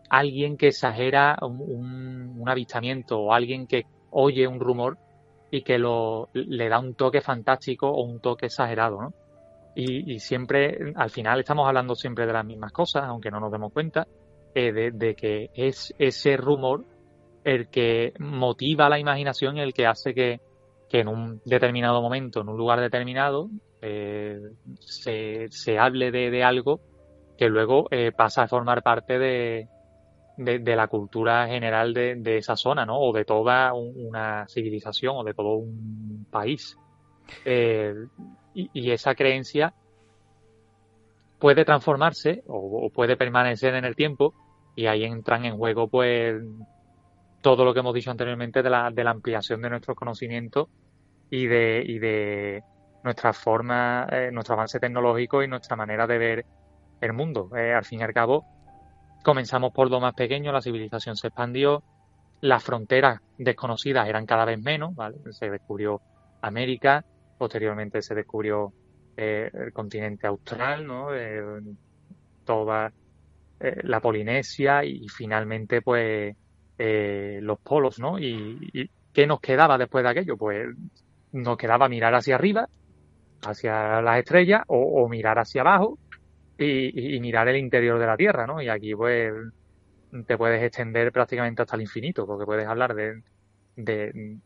[0.09, 3.85] alguien que exagera un, un, avistamiento o alguien que
[4.15, 4.97] oye un rumor
[5.51, 9.15] y que lo, le da un toque fantástico o un toque exagerado, ¿no?
[9.77, 13.73] Y, siempre, al final estamos hablando siempre de las mismas cosas, aunque no nos demos
[13.73, 14.07] cuenta,
[14.55, 16.85] eh, de, que es ese rumor
[17.43, 20.41] el que motiva la imaginación y el que hace que,
[20.93, 23.49] en un determinado momento, en un lugar determinado,
[23.83, 24.39] eh,
[24.79, 26.79] se, se, hable de, algo
[27.37, 29.67] que luego eh, pasa a formar parte de,
[30.37, 32.99] de, la cultura general de, esa zona, ¿no?
[32.99, 36.77] O de toda una civilización o de todo un país.
[37.45, 37.95] Eh,
[38.55, 39.75] y, esa creencia
[41.39, 44.35] puede transformarse o, puede permanecer en el tiempo
[44.77, 46.43] y ahí entran en juego pues
[47.41, 50.69] todo lo que hemos dicho anteriormente de la, de la ampliación de nuestros conocimientos
[51.31, 52.63] y de,
[53.03, 56.47] nuestra forma, eh, nuestro avance tecnológico y nuestra manera de ver
[57.01, 57.51] el mundo.
[57.57, 58.45] Eh, al fin y al cabo,
[59.25, 61.83] comenzamos por lo más pequeño, la civilización se expandió,
[62.41, 65.17] las fronteras desconocidas eran cada vez menos, ¿vale?
[65.33, 66.01] Se descubrió
[66.43, 67.05] América,
[67.37, 68.73] Posteriormente se descubrió
[69.17, 71.09] eh, el continente austral, ¿no?
[72.45, 72.93] toda
[73.61, 76.37] eh, la Polinesia y finalmente pues
[76.79, 78.19] eh, los polos, ¿no?
[78.19, 80.37] Y, qué nos quedaba después de aquello?
[80.37, 80.69] Pues
[81.33, 82.69] nos quedaba mirar hacia arriba,
[83.43, 85.99] hacia las estrellas, o, mirar hacia abajo
[86.59, 88.63] y, mirar el interior de la Tierra, ¿no?
[88.63, 89.33] Y aquí pues
[90.27, 93.23] te puedes extender prácticamente hasta el infinito, porque puedes hablar de,
[93.77, 94.39] de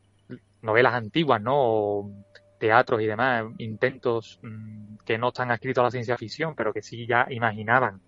[0.62, 2.10] novelas antiguas, ¿no?
[2.58, 6.82] teatros y demás, intentos mm, que no están adscritos a la ciencia ficción, pero que
[6.82, 8.00] sí ya imaginaban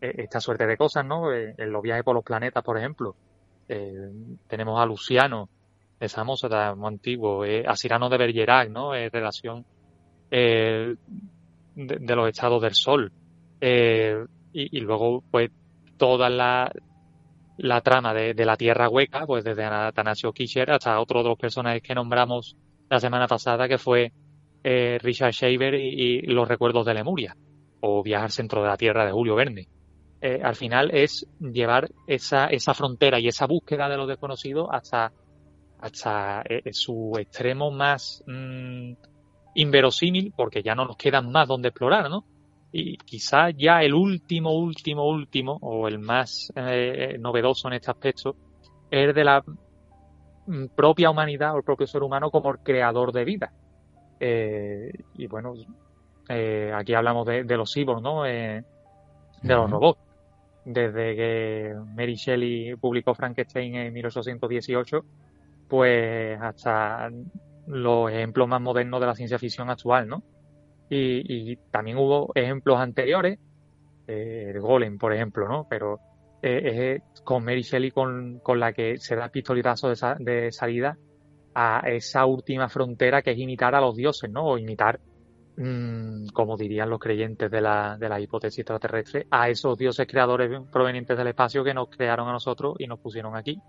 [0.00, 1.32] eh, esta suerte de cosas, ¿no?
[1.32, 3.16] Eh, en los viajes por los planetas, por ejemplo,
[3.68, 4.10] eh,
[4.46, 5.48] tenemos a Luciano,
[5.98, 8.94] de Samosata, muy antiguo, a Cyrano de Bergerac, ¿no?
[8.94, 9.64] En relación
[10.30, 10.96] de,
[11.74, 13.10] los estados del Sol.
[13.60, 15.50] Y, luego, pues,
[15.96, 16.72] toda la,
[17.56, 21.82] la trama de, la Tierra Hueca, pues desde Atanasio Kischer hasta otro de los personajes
[21.82, 22.56] que nombramos
[22.88, 24.12] la semana pasada, que fue
[24.62, 27.36] Richard Shaver y, los recuerdos de Lemuria,
[27.80, 29.68] o Viajar al centro de la Tierra de Julio Verne.
[30.20, 35.12] Eh, al final es llevar esa, esa frontera y esa búsqueda de lo desconocido hasta,
[35.78, 38.94] hasta eh, su extremo más mm,
[39.54, 42.24] inverosímil, porque ya no nos quedan más donde explorar, ¿no?
[42.70, 48.36] Y quizá ya el último, último, último, o el más eh, novedoso en este aspecto,
[48.90, 49.42] es de la
[50.46, 53.52] mm, propia humanidad o el propio ser humano como el creador de vida.
[54.20, 55.54] y bueno,
[56.74, 58.24] aquí hablamos de, los cyborgs, ¿no?
[58.24, 58.64] de
[59.42, 60.08] los robots
[60.68, 65.02] desde que Mary Shelley publicó Frankenstein en 1818,
[65.66, 67.08] pues hasta
[67.66, 70.22] los ejemplos más modernos de la ciencia ficción actual, ¿no?
[70.90, 73.38] Y, también hubo ejemplos anteriores,
[74.06, 75.66] eh, el Golem, por ejemplo, ¿no?
[75.68, 75.98] Pero
[76.42, 80.96] eh, es con Mary Shelley con, la que se da pistoletazo de, de salida
[81.54, 84.46] a esa última frontera que es imitar a los dioses, ¿no?
[84.46, 85.00] O imitar
[85.60, 90.48] Mm, como dirían los creyentes de la, de la hipótesis extraterrestre, a esos dioses creadores
[90.70, 93.60] provenientes del espacio que nos crearon a nosotros y nos pusieron aquí,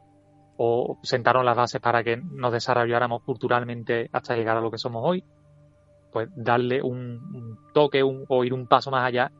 [0.57, 5.01] o sentaron las bases para que nos desarrolláramos culturalmente hasta llegar a lo que somos
[5.03, 5.23] hoy,
[6.11, 9.31] pues darle un, toque o ir un paso más allá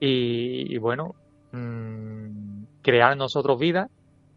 [0.00, 1.14] y, bueno,
[1.52, 3.88] mmm, crear nosotros vida,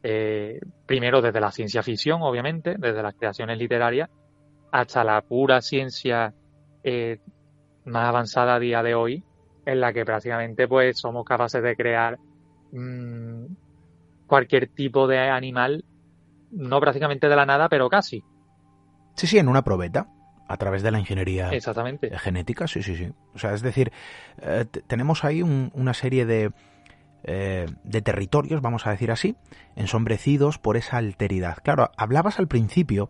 [0.03, 4.09] eh, primero desde la ciencia ficción, obviamente, desde las creaciones literarias,
[4.71, 6.33] hasta la pura ciencia
[6.83, 7.19] eh,
[7.85, 9.23] más avanzada a día de hoy,
[9.65, 12.19] en la que prácticamente pues somos capaces de crear
[12.71, 13.45] mmm,
[14.27, 15.83] cualquier tipo de animal,
[16.51, 18.23] no prácticamente de la nada, pero casi.
[19.15, 20.07] Sí, sí, en una probeta,
[20.47, 22.17] a través de la ingeniería Exactamente.
[22.19, 23.11] genética, sí, sí, sí.
[23.33, 23.91] O sea, es decir,
[24.41, 26.51] eh, tenemos ahí una serie de,
[27.23, 29.35] eh, de territorios, vamos a decir así,
[29.75, 31.57] ensombrecidos por esa alteridad.
[31.63, 33.09] Claro, hablabas al principio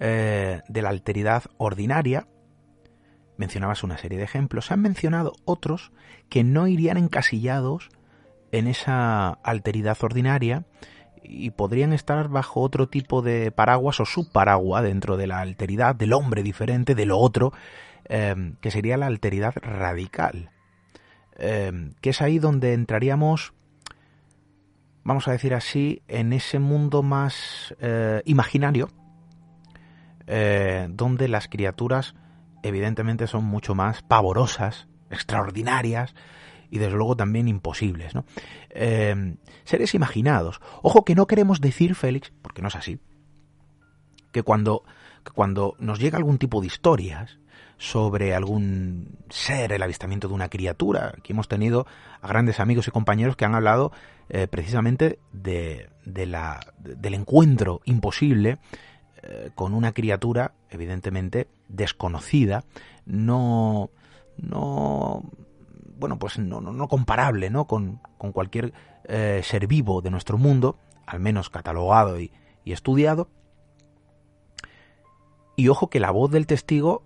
[0.00, 2.26] eh, de la alteridad ordinaria,
[3.36, 5.92] mencionabas una serie de ejemplos, se han mencionado otros
[6.28, 7.90] que no irían encasillados
[8.50, 10.64] en esa alteridad ordinaria
[11.28, 16.12] y podrían estar bajo otro tipo de paraguas o subparaguas dentro de la alteridad del
[16.12, 17.52] hombre diferente de lo otro,
[18.04, 20.50] em, que sería la alteridad radical,
[21.36, 23.52] em, que es ahí donde entraríamos,
[25.04, 28.88] vamos a decir así, en ese mundo más eh, imaginario,
[30.26, 32.14] eh, donde las criaturas
[32.62, 36.14] evidentemente son mucho más pavorosas, extraordinarias
[36.70, 38.14] y desde luego también imposibles.
[38.14, 38.24] ¿no?
[38.70, 40.60] Eh, seres imaginados.
[40.82, 42.98] Ojo que no queremos decir, Félix, porque no es así,
[44.32, 44.84] que cuando,
[45.24, 47.38] que cuando nos llega algún tipo de historias
[47.78, 51.86] sobre algún ser, el avistamiento de una criatura, aquí hemos tenido
[52.20, 53.92] a grandes amigos y compañeros que han hablado
[54.28, 58.58] eh, precisamente de, de la, del encuentro imposible
[59.22, 62.64] eh, con una criatura evidentemente desconocida,
[63.06, 63.90] no,
[64.36, 65.22] no,
[65.98, 67.66] bueno, pues no, no, comparable, ¿no?
[67.66, 68.72] Con, con cualquier
[69.04, 72.32] eh, ser vivo de nuestro mundo, al menos catalogado y,
[72.64, 73.30] estudiado.
[75.56, 77.02] Y ojo que la voz del testigo,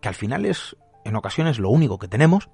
[0.00, 2.48] que al final es en ocasiones lo único que tenemos,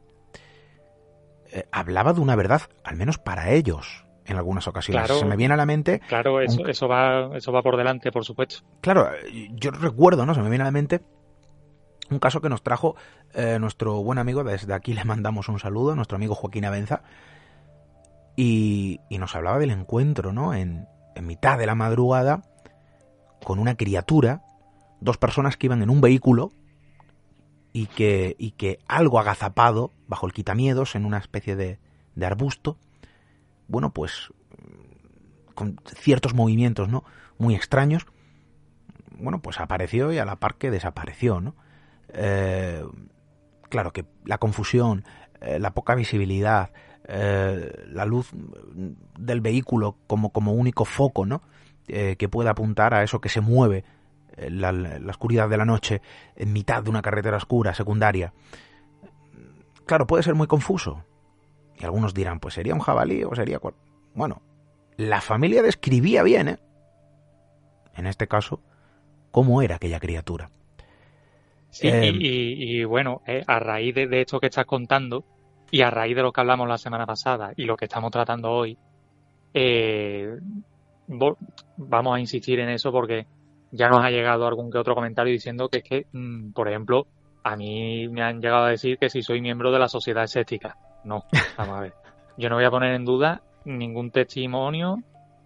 [1.53, 5.13] eh, hablaba de una verdad, al menos para ellos, en algunas ocasiones.
[5.13, 6.01] Se me viene a la mente.
[6.09, 8.65] Claro, eso, eso, va, eso va por delante, por supuesto.
[8.81, 9.11] Claro,
[9.51, 10.35] yo recuerdo, ¿no?
[10.35, 11.03] Se me viene a la mente
[12.13, 12.97] un caso que nos trajo
[13.35, 17.03] eh, nuestro buen amigo, desde aquí le mandamos un saludo, nuestro amigo Joaquín Avenza,
[18.37, 20.55] y, y nos hablaba del encuentro, ¿no?
[20.55, 22.43] En, en mitad de la madrugada,
[23.45, 24.43] con una criatura,
[25.01, 26.53] dos personas que iban en un vehículo,
[27.73, 31.79] y que, y que algo agazapado, bajo el quitamiedos, en una especie de,
[32.15, 32.79] de arbusto,
[33.69, 34.33] bueno, pues
[35.55, 37.05] con ciertos movimientos, ¿no?
[37.39, 38.07] Muy extraños,
[39.19, 41.55] bueno, pues apareció y a la par que desapareció, ¿no?
[42.13, 42.85] Eh,
[43.69, 45.05] claro que la confusión,
[45.41, 46.71] eh, la poca visibilidad,
[47.09, 48.31] eh, la luz
[49.19, 51.43] del vehículo como, único foco, ¿no?
[51.87, 53.85] que puede apuntar a eso que se mueve
[54.39, 56.01] la, la oscuridad de la noche
[56.37, 58.33] en mitad de una carretera oscura secundaria.
[59.85, 61.05] Claro, puede ser muy confuso,
[61.79, 63.61] y algunos dirán, pues sería un jabalí o sería...
[64.15, 64.43] Bueno,
[64.97, 66.59] la familia describía bien, ¿eh?
[67.95, 68.63] En este caso,
[69.31, 70.51] cómo era aquella criatura.
[71.73, 75.25] Sí, em, y, bueno, eh, a raíz de, esto que estás contando
[75.71, 78.51] y a raíz de lo que hablamos la semana pasada y lo que estamos tratando
[78.51, 78.77] hoy,
[79.55, 80.37] eh,
[81.79, 83.27] vamos a insistir en eso porque
[83.71, 87.07] ya nos ha llegado algún que otro comentario diciendo que es que, mm, por ejemplo,
[87.43, 90.77] a mí me han llegado a decir que si soy miembro de la sociedad escéptica.
[91.05, 91.25] No,
[91.57, 91.95] vamos a ver.
[92.37, 94.99] Yo no voy a poner en duda ningún testimonio,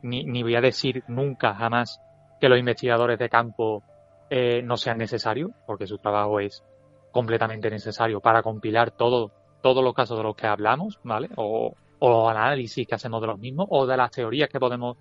[0.02, 2.00] ni, ni voy a decir nunca, jamás,
[2.40, 3.84] que los investigadores de campo
[4.30, 6.64] eh, no sean necesarios, porque su trabajo es
[7.12, 9.30] completamente necesario para compilar todo,
[9.62, 11.28] todos los casos de los que hablamos, ¿vale?
[11.36, 14.96] O, o los análisis que hacemos de los mismos, o de las teorías que podemos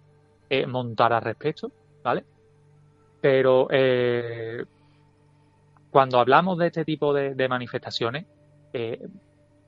[0.49, 1.71] eh, montar al respecto,
[2.03, 2.23] ¿vale?
[3.19, 4.63] Pero eh,
[5.89, 8.25] cuando hablamos de este tipo de, manifestaciones,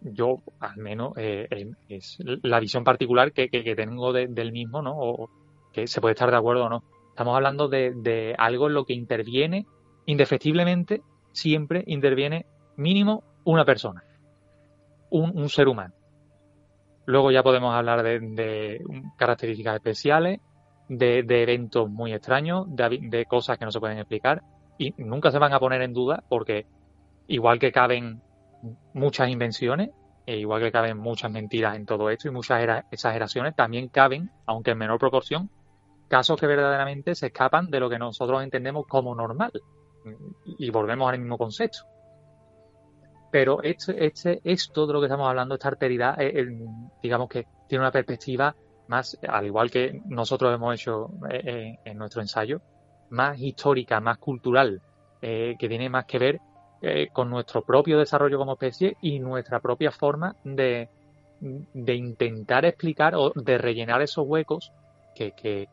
[0.01, 4.93] yo al menos es la visión particular que, tengo del mismo, ¿no?
[4.95, 5.29] O
[5.73, 6.83] que se puede estar de acuerdo o no
[7.17, 9.65] Estamos hablando de, algo en lo que interviene,
[10.05, 11.01] indefectiblemente,
[11.31, 12.45] siempre interviene
[12.75, 14.03] mínimo una persona,
[15.09, 15.95] un, ser humano.
[17.07, 18.83] Luego ya podemos hablar de,
[19.17, 20.41] características especiales,
[20.89, 24.43] de, eventos muy extraños, de, cosas que no se pueden explicar
[24.77, 26.67] y nunca se van a poner en duda porque
[27.25, 28.21] igual que caben
[28.93, 29.89] muchas invenciones,
[30.27, 34.69] e igual que caben muchas mentiras en todo esto y muchas exageraciones, también caben, aunque
[34.69, 35.49] en menor proporción,
[36.07, 39.51] casos que verdaderamente se escapan de lo que nosotros entendemos como normal.
[40.57, 41.79] Y volvemos al mismo concepto.
[43.31, 46.47] Pero este, este, esto de lo que estamos hablando, esta alteridad, eh,
[47.03, 48.55] digamos que tiene una perspectiva
[48.87, 52.61] más, al igual que nosotros hemos hecho eh, eh, en nuestro ensayo,
[53.09, 54.81] más histórica, más cultural,
[55.19, 56.39] que tiene más que ver
[57.11, 60.89] con nuestro propio desarrollo como especie y nuestra propia forma de,
[61.41, 64.71] de intentar explicar o de rellenar esos huecos
[65.15, 65.67] que, que,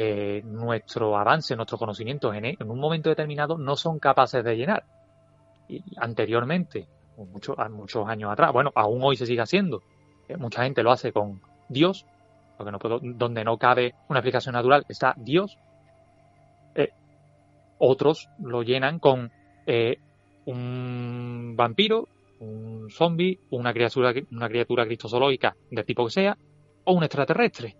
[0.00, 4.84] eh, nuestro avance, nuestro conocimiento en, un momento determinado no son capaces de llenar.
[5.68, 6.86] Y anteriormente,
[7.16, 9.82] muchos muchos años atrás, bueno, aún hoy se sigue haciendo.
[10.28, 12.06] Eh, mucha gente lo hace con Dios,
[12.56, 15.58] porque no puedo, donde no cabe una explicación natural está Dios.
[16.76, 16.92] Eh,
[17.78, 19.32] otros lo llenan con
[20.44, 22.06] un vampiro,
[22.38, 26.38] un zombie, una criatura, una criatura del tipo que sea,
[26.84, 27.74] o un extraterrestre.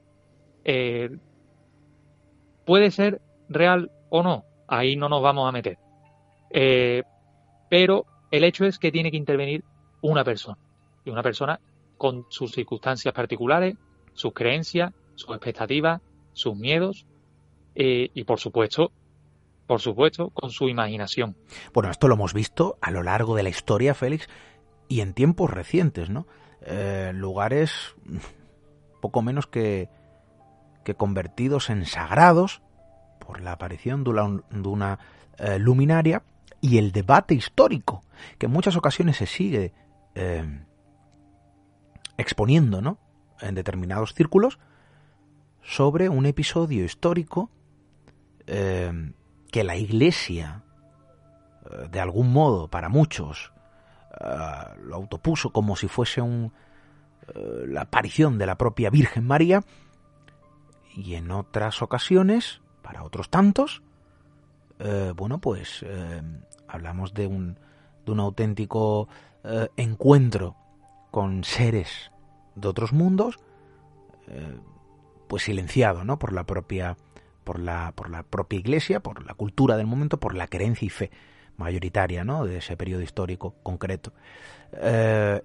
[2.69, 5.79] Puede ser real o no, ahí no nos vamos a meter.
[6.51, 7.03] Eh,
[7.71, 9.65] pero el hecho es que tiene que intervenir
[10.03, 10.59] una persona.
[11.03, 11.61] Y una persona
[11.97, 13.75] con sus circunstancias particulares,
[14.13, 16.03] sus creencias, sus expectativas,
[16.35, 17.07] sus miedos
[17.75, 18.93] eh, y por supuesto,
[19.67, 21.39] por supuesto, con su imaginación.
[21.73, 24.29] Bueno, esto lo hemos visto a lo largo de la historia, Félix,
[24.89, 26.27] y en tiempos recientes, ¿no?
[26.67, 27.97] Eh, lugares
[29.01, 29.89] poco menos que
[30.89, 32.63] que convertidos en sagrados
[33.19, 34.99] por la aparición de una,
[35.37, 36.23] eh, luminaria
[36.63, 38.01] y el debate histórico,
[38.39, 39.75] que en muchas ocasiones se sigue
[40.15, 40.65] eh,
[42.17, 42.97] exponiendo ¿no?
[43.43, 44.59] en determinados círculos
[45.61, 47.51] sobre un episodio histórico
[48.47, 49.13] eh,
[49.53, 50.63] que la Iglesia,
[51.91, 53.53] de algún modo, para muchos,
[54.85, 56.55] lo autopuso como si fuese un,
[57.67, 59.63] la aparición de la propia Virgen María,
[60.99, 63.83] y en otras ocasiones, para otros tantos,
[64.81, 66.23] eh, bueno, pues eh,
[66.67, 67.57] hablamos de un,
[68.05, 69.09] de un auténtico
[69.45, 70.57] eh, encuentro
[71.13, 72.11] con seres
[72.57, 73.39] de otros mundos,
[75.27, 76.19] pues silenciado, ¿no?
[76.19, 76.99] Por la propia,
[77.45, 80.91] por la, por la propia Iglesia, por la cultura del momento, por la creencia y
[80.91, 81.11] fe
[81.57, 82.45] mayoritaria, ¿no?
[82.45, 84.13] De ese periodo histórico concreto.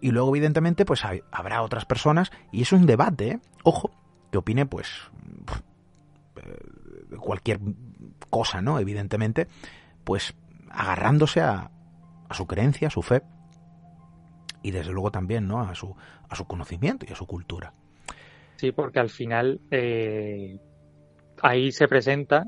[0.02, 3.92] y luego, evidentemente, pues habrá otras personas y es un debate, ojo,
[4.34, 4.90] que opine, pues,
[6.38, 7.60] eh, cualquier
[8.32, 8.80] cosa, ¿no?
[8.80, 9.48] Evidentemente,
[10.04, 10.34] pues
[10.72, 11.70] agarrándose a,
[12.28, 13.22] a su creencia, a su fe
[14.64, 15.62] y desde luego también, ¿no?
[15.62, 15.96] A su,
[16.28, 17.74] a su conocimiento y a su cultura.
[18.56, 20.58] Sí, porque al final eh,
[21.44, 22.46] ahí se presenta,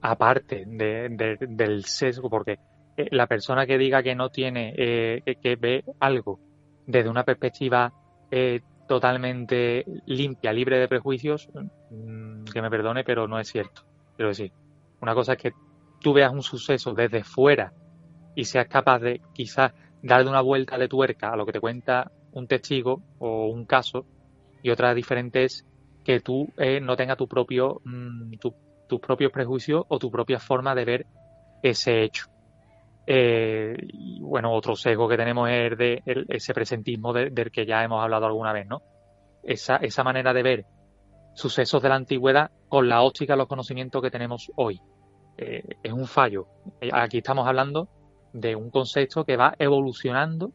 [0.00, 2.58] aparte del sesgo, porque
[2.96, 6.40] eh, la persona que diga que no tiene, que ve algo
[6.84, 7.92] desde una perspectiva
[8.90, 11.46] totalmente limpia, libre de prejuicios,
[11.90, 13.82] mm, que me perdone, pero no es cierto.
[14.16, 14.50] Quiero decir,
[15.00, 15.52] una cosa es que
[16.00, 17.72] tú veas un suceso desde fuera
[18.34, 19.70] y seas capaz de quizás
[20.02, 24.06] darle una vuelta de tuerca a lo que te cuenta un testigo o un caso,
[24.60, 25.64] y otra diferente es
[26.04, 28.38] que tú eh, no tengas tu propio, mm,
[28.88, 31.06] tus propios prejuicios o tu propia forma de ver
[31.62, 32.24] ese hecho.
[33.12, 38.00] Eh, y bueno, otro sesgo que tenemos es de ese presentismo del que ya hemos
[38.00, 38.82] hablado alguna vez, ¿no?
[39.42, 40.64] Esa, esa manera de ver
[41.34, 44.80] sucesos de la antigüedad con la óptica, los conocimientos que tenemos hoy.
[45.38, 46.46] eh, es un fallo.
[46.80, 47.88] Eh, aquí estamos hablando
[48.32, 50.52] de un concepto que va evolucionando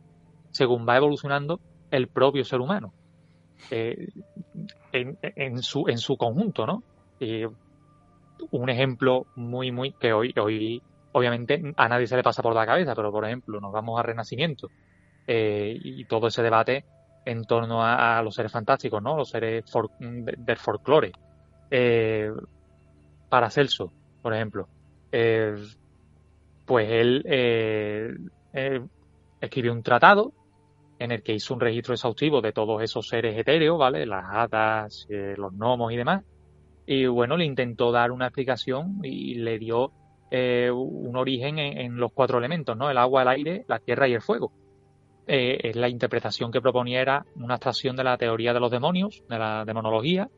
[0.51, 1.59] según va evolucionando
[1.91, 2.93] el propio ser humano
[3.69, 4.07] eh,
[4.93, 6.83] en, su, en su conjunto, ¿no?
[8.51, 10.81] un ejemplo muy, muy que hoy, hoy
[11.15, 14.03] obviamente a nadie se le pasa por la cabeza, pero por ejemplo nos vamos a
[14.03, 14.69] Renacimiento
[15.27, 16.85] y todo ese debate
[17.25, 19.17] en torno a, los seres fantásticos, ¿no?
[19.17, 19.63] Los seres
[19.99, 21.11] del folclore.
[23.29, 23.91] para Celso,
[24.21, 24.67] por ejemplo,
[25.11, 25.55] eh,
[26.65, 28.13] pues él eh,
[28.53, 28.81] eh,
[29.39, 30.33] escribió un tratado
[30.99, 34.05] en el que hizo un registro exhaustivo de todos esos seres etéreos, ¿vale?
[34.05, 36.23] Las hadas, los gnomos y demás.
[36.85, 39.91] Y bueno, le intentó dar una explicación y le dio
[40.31, 42.89] un origen en, los cuatro elementos, ¿no?
[42.89, 44.51] El agua, el aire, la tierra y el fuego.
[45.27, 49.65] la interpretación que proponía era una abstracción de la teoría de los demonios, de la
[49.65, 50.29] demonología,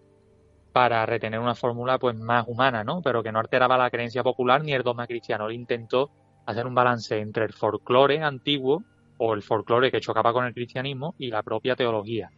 [0.78, 3.02] para retener una fórmula pues más humana, ¿no?
[3.02, 5.48] Pero que no alteraba la creencia popular ni el dogma cristiano.
[5.48, 6.12] Él intentó
[6.46, 8.84] hacer un balance entre el folclore antiguo
[9.18, 12.30] o el folclore que chocaba con el cristianismo y la propia teología.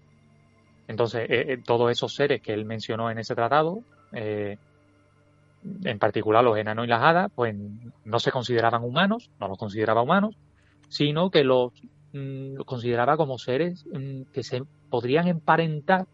[0.88, 3.84] Entonces, eh, eh, todos esos seres que él mencionó en ese tratado,
[4.14, 4.58] eh,
[5.64, 7.56] en particular los enanos y las hadas, pues
[8.06, 10.36] no se consideraban humanos, no los consideraba humanos,
[10.88, 11.74] sino que los,
[12.14, 16.06] mm, consideraba como seres mm, que se podrían emparentar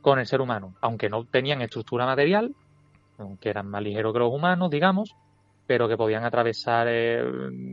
[0.00, 2.54] con el ser humano, aunque no tenían estructura material,
[3.18, 5.14] aunque eran más ligeros que los humanos, digamos,
[5.66, 7.22] pero que podían atravesar eh,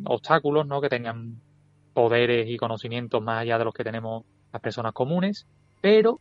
[0.05, 0.81] obstáculos, ¿no?
[0.81, 1.39] Que tenían
[1.93, 5.47] poderes y conocimientos más allá de los que tenemos las personas comunes,
[5.81, 6.19] pero,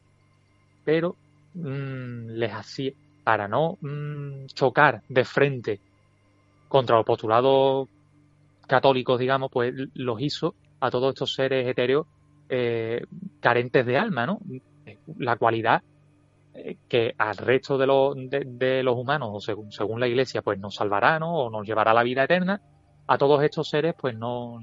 [0.85, 1.16] pero
[1.55, 2.93] mm, les hacía
[3.27, 5.81] para no mm, chocar de frente
[6.68, 7.89] contra los postulados
[8.68, 12.07] católicos, digamos, pues los hizo a todos estos seres etéreos
[12.49, 13.05] eh,
[13.41, 14.39] carentes de alma, ¿no?
[15.18, 15.83] La cualidad
[16.89, 20.77] que al resto de, los de, los humanos, o según, según la iglesia, pues nos
[20.77, 21.35] salvará, ¿no?
[21.35, 22.61] O nos llevará a la vida eterna,
[23.09, 24.61] a todos estos seres, pues no,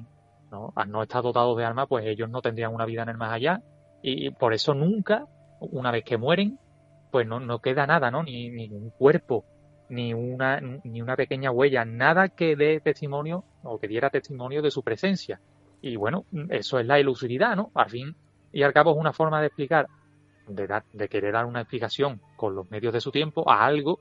[0.51, 3.17] no, al no estar dotados de alma, pues ellos no tendrían una vida en el
[3.17, 3.61] más allá,
[4.01, 5.27] y por eso nunca,
[5.59, 6.59] una vez que mueren,
[7.13, 8.23] pues no, no queda nada, ¿no?
[8.23, 9.45] Ni, ni un cuerpo,
[9.87, 14.71] ni una, ni una pequeña huella, nada que dé testimonio o que diera testimonio de
[14.71, 15.39] su presencia.
[15.79, 17.69] Y bueno, eso es la ilusoridad, ¿no?
[17.75, 18.15] Al fin
[18.51, 19.85] y al cabo es una forma de explicar
[20.47, 23.99] de, de querer dar una explicación con los medios de su tiempo a algo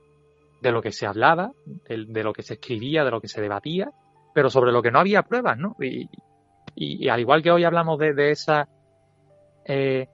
[0.63, 3.91] de lo que se hablaba, de, lo que se escribía, de lo que se debatía,
[4.33, 5.75] pero sobre lo que no había pruebas, ¿no?
[5.79, 6.09] Y,
[6.73, 8.67] y, al igual que hoy hablamos de, esa
[9.65, 10.07] eh,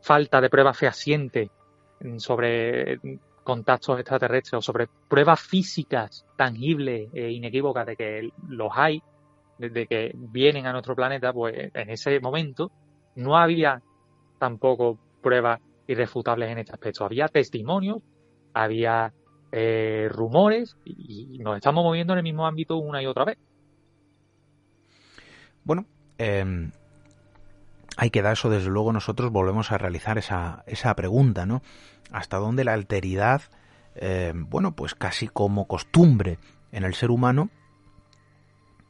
[0.00, 1.50] falta de pruebas fehacientes
[2.18, 3.00] sobre
[3.42, 9.02] contactos extraterrestres o sobre pruebas físicas tangibles e inequívocas de que los hay,
[9.58, 12.70] de que vienen a nuestro planeta, pues en ese momento
[13.16, 13.82] no había
[14.38, 17.04] tampoco pruebas irrefutables en este aspecto.
[17.04, 18.02] Había testimonios,
[18.52, 19.12] había
[19.50, 23.38] eh, rumores y, nos estamos moviendo en el mismo ámbito una y otra vez.
[25.64, 25.86] Bueno,
[26.18, 26.70] eh,
[28.00, 31.62] hay que dar eso, desde luego nosotros volvemos a realizar esa, esa pregunta, ¿no?
[32.12, 33.42] ¿Hasta dónde la alteridad,
[33.96, 36.38] eh, bueno, pues casi como costumbre
[36.70, 37.50] en el ser humano,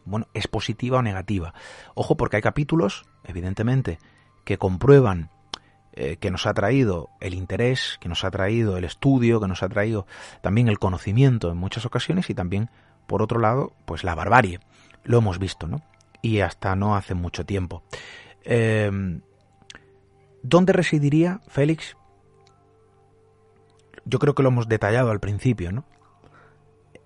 [0.05, 1.55] bueno, es positiva o negativa?
[1.95, 3.99] Ojo, porque hay capítulos, evidentemente,
[4.45, 5.31] que comprueban
[5.95, 9.63] eh, que nos ha traído el interés, que nos ha traído el estudio, que nos
[9.63, 10.07] ha traído
[10.43, 12.69] también el conocimiento en muchas ocasiones y también,
[13.07, 14.61] por otro lado, pues la barbarie.
[15.03, 15.81] Lo hemos visto, ¿no?
[16.21, 17.83] Y hasta no hace mucho tiempo.
[18.45, 19.21] Eh,
[20.43, 21.97] ¿Dónde residiría Félix?
[24.05, 25.85] Yo creo que lo hemos detallado al principio, ¿no?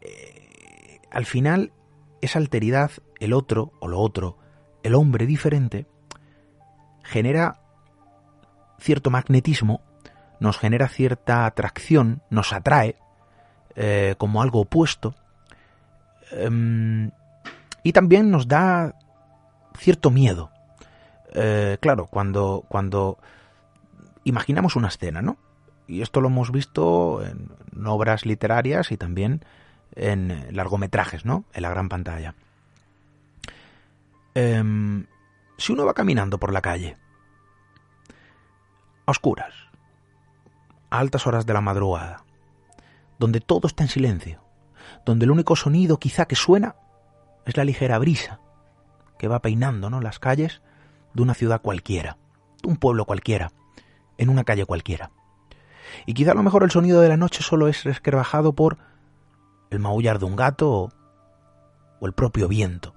[0.00, 1.72] Eh, al final,
[2.20, 4.38] esa alteridad, el otro o lo otro,
[4.82, 5.86] el hombre diferente,
[7.02, 7.60] genera
[8.78, 9.82] cierto magnetismo,
[10.40, 12.96] nos genera cierta atracción, nos atrae
[13.74, 15.14] eh, como algo opuesto
[16.32, 17.10] em,
[17.82, 18.94] y también nos da
[19.78, 20.50] cierto miedo.
[21.34, 23.18] Eh, claro, cuando, cuando
[24.24, 25.38] imaginamos una escena, ¿no?
[25.86, 27.50] Y esto lo hemos visto en,
[27.86, 29.44] obras literarias y también
[29.94, 31.44] en largometrajes, ¿no?
[31.52, 32.34] En la gran pantalla.
[34.34, 35.06] Em,
[35.58, 36.96] si uno va caminando por la calle
[39.04, 39.54] a oscuras,
[40.90, 42.24] a altas horas de la madrugada,
[43.18, 44.42] donde todo está en silencio,
[45.04, 46.76] donde el único sonido quizá que suena
[47.44, 48.40] es la ligera brisa
[49.18, 50.00] que va peinando ¿no?
[50.00, 50.62] las calles
[51.14, 52.18] de una ciudad cualquiera,
[52.62, 53.52] de un pueblo cualquiera,
[54.18, 55.10] en una calle cualquiera.
[56.06, 58.78] Y quizá a lo mejor el sonido de la noche solo es resquebrajado por
[59.70, 60.88] el maullar de un gato o,
[62.00, 62.94] o el propio viento.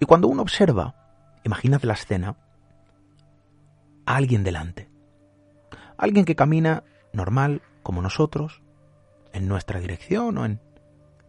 [0.00, 0.94] Y cuando uno observa,
[1.44, 2.36] imagínate la escena,
[4.06, 4.90] alguien delante.
[5.96, 8.62] Alguien que camina normal como nosotros,
[9.32, 10.60] en nuestra dirección o en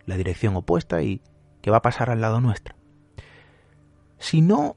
[0.05, 1.21] la dirección opuesta y
[1.61, 2.75] que va a pasar al lado nuestro.
[4.17, 4.75] Si no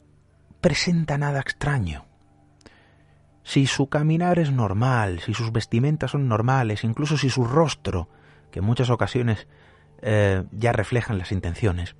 [0.61, 2.07] presenta nada extraño,
[3.43, 8.09] si su caminar es normal, si sus vestimentas son normales, incluso si su rostro,
[8.51, 9.47] que en muchas ocasiones
[10.03, 11.95] eh, ya reflejan las intenciones,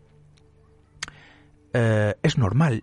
[1.73, 2.83] eh, es normal,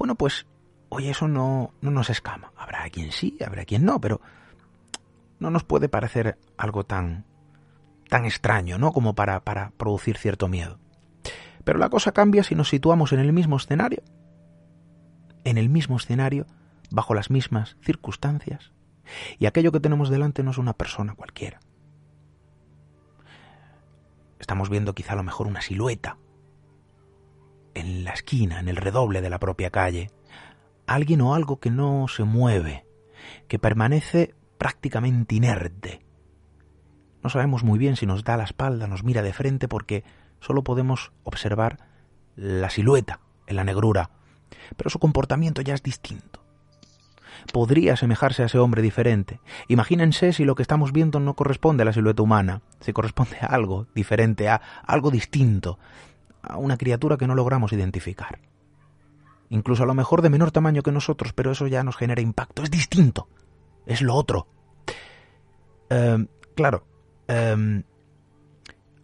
[0.00, 0.46] bueno, pues,
[0.88, 2.54] oye, eso no, no nos escama.
[2.56, 4.22] Habrá quien sí, habrá quien no, pero
[5.38, 7.26] no nos puede parecer algo tan,
[8.08, 8.92] tan extraño, ¿no?
[8.92, 10.78] Como para, para producir cierto miedo.
[11.64, 14.02] Pero la cosa cambia si nos situamos en el mismo escenario.
[15.44, 16.46] En el mismo escenario
[16.90, 18.72] bajo las mismas circunstancias,
[19.38, 21.60] y aquello que tenemos delante no es una persona cualquiera.
[24.38, 26.18] Estamos viendo quizá a lo mejor una silueta
[27.74, 30.10] en la esquina, en el redoble de la propia calle,
[30.86, 32.84] alguien o algo que no se mueve,
[33.48, 36.04] que permanece prácticamente inerte.
[37.22, 40.04] No sabemos muy bien si nos da la espalda, nos mira de frente, porque
[40.40, 41.78] solo podemos observar
[42.34, 44.10] la silueta en la negrura,
[44.76, 46.40] pero su comportamiento ya es distinto
[47.52, 49.40] podría asemejarse a ese hombre diferente.
[49.68, 53.46] Imagínense si lo que estamos viendo no corresponde a la silueta humana, si corresponde a
[53.46, 55.78] algo diferente, a algo distinto,
[56.42, 58.40] a una criatura que no logramos identificar.
[59.48, 62.62] Incluso a lo mejor de menor tamaño que nosotros, pero eso ya nos genera impacto.
[62.62, 63.28] Es distinto.
[63.84, 64.46] Es lo otro.
[65.88, 66.86] Em, claro,
[67.26, 67.82] em,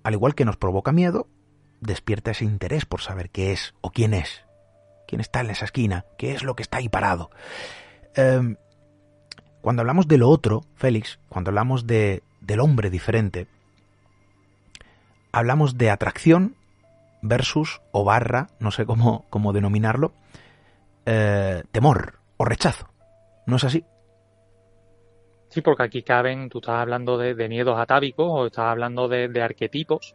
[0.04, 1.26] al igual que nos provoca miedo,
[1.80, 4.45] despierta ese interés por saber qué es o quién es.
[5.06, 6.04] ¿Quién está en esa esquina?
[6.18, 7.30] ¿Qué es lo que está ahí parado?
[8.14, 8.56] Em,
[9.60, 13.46] cuando hablamos de lo otro, Félix, cuando hablamos de, del hombre diferente,
[15.32, 16.56] hablamos de atracción
[17.22, 20.12] versus o barra, no sé cómo, cómo denominarlo,
[21.04, 22.88] eh, temor o rechazo.
[23.46, 23.84] ¿No es así?
[25.48, 30.14] Sí, porque aquí caben, tú estás hablando de, miedos atávicos o estás hablando de, arquetipos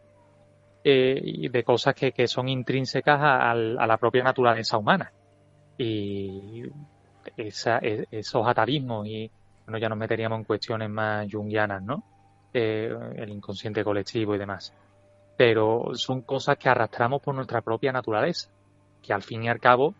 [0.84, 5.12] eh, de cosas que, son intrínsecas a, a, la propia naturaleza humana.
[5.78, 6.62] Y
[7.36, 9.30] esa, e, esos atavismos y
[9.64, 12.02] bueno, ya nos meteríamos en cuestiones más jungianas, ¿no?
[12.52, 14.74] Eh, el inconsciente colectivo y demás.
[15.36, 18.50] Pero son cosas que arrastramos por nuestra propia naturaleza,
[19.00, 19.94] que al fin y al cabo,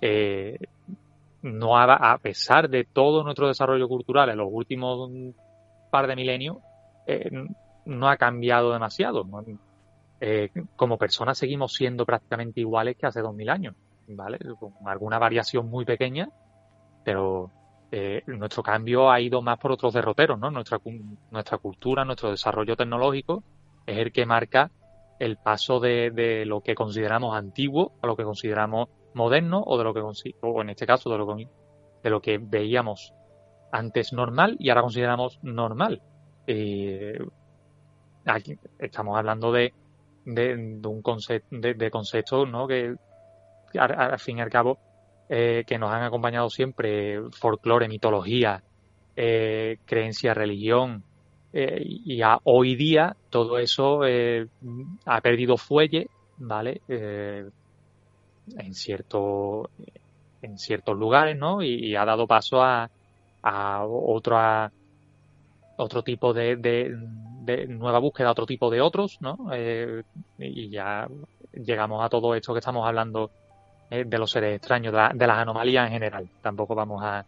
[0.00, 0.58] eh,
[1.42, 5.10] no a, pesar de todo nuestro desarrollo cultural en los últimos
[5.90, 6.58] par de milenios,
[7.06, 7.30] eh,
[7.86, 9.24] no ha cambiado demasiado.
[10.76, 13.74] Como personas seguimos siendo prácticamente iguales que hace dos mil años,
[14.08, 14.38] ¿vale?
[14.58, 16.28] Con alguna variación muy pequeña,
[17.04, 17.50] pero
[17.92, 20.50] eh, nuestro cambio ha ido más por otros derroteros, ¿no?
[20.50, 20.80] Nuestra,
[21.30, 23.42] nuestra cultura, nuestro desarrollo tecnológico
[23.86, 24.70] es el que marca
[25.18, 29.94] el paso de, lo que consideramos antiguo a lo que consideramos moderno o de lo
[29.94, 33.14] que o en este caso de lo, de lo que veíamos
[33.72, 36.02] antes normal y ahora consideramos normal.
[36.46, 37.18] Eh,
[38.24, 39.72] aquí estamos hablando de,
[40.26, 40.54] de,
[40.84, 42.66] un concepto de, conceptos ¿no?
[42.66, 42.94] que
[43.78, 44.78] al, fin y al cabo
[45.28, 48.62] eh, que nos han acompañado siempre, folclore, mitología,
[49.14, 51.02] eh, creencia, religión,
[51.52, 54.00] eh, y a hoy día todo eso
[55.04, 56.08] ha perdido fuelle,
[56.38, 56.82] ¿vale?
[56.88, 57.52] en,
[58.74, 59.70] cierto,
[60.42, 61.62] en ciertos lugares, ¿no?
[61.62, 62.90] Y, ha dado paso a,
[63.42, 63.84] a
[65.76, 66.56] otro tipo de,
[67.68, 69.36] nueva búsqueda, otro tipo de otros, ¿no?
[70.38, 71.08] y ya
[71.52, 73.30] llegamos a todo esto que estamos hablando
[73.90, 76.28] eh, de los seres extraños, de, las anomalías en general.
[76.42, 77.24] Tampoco vamos a,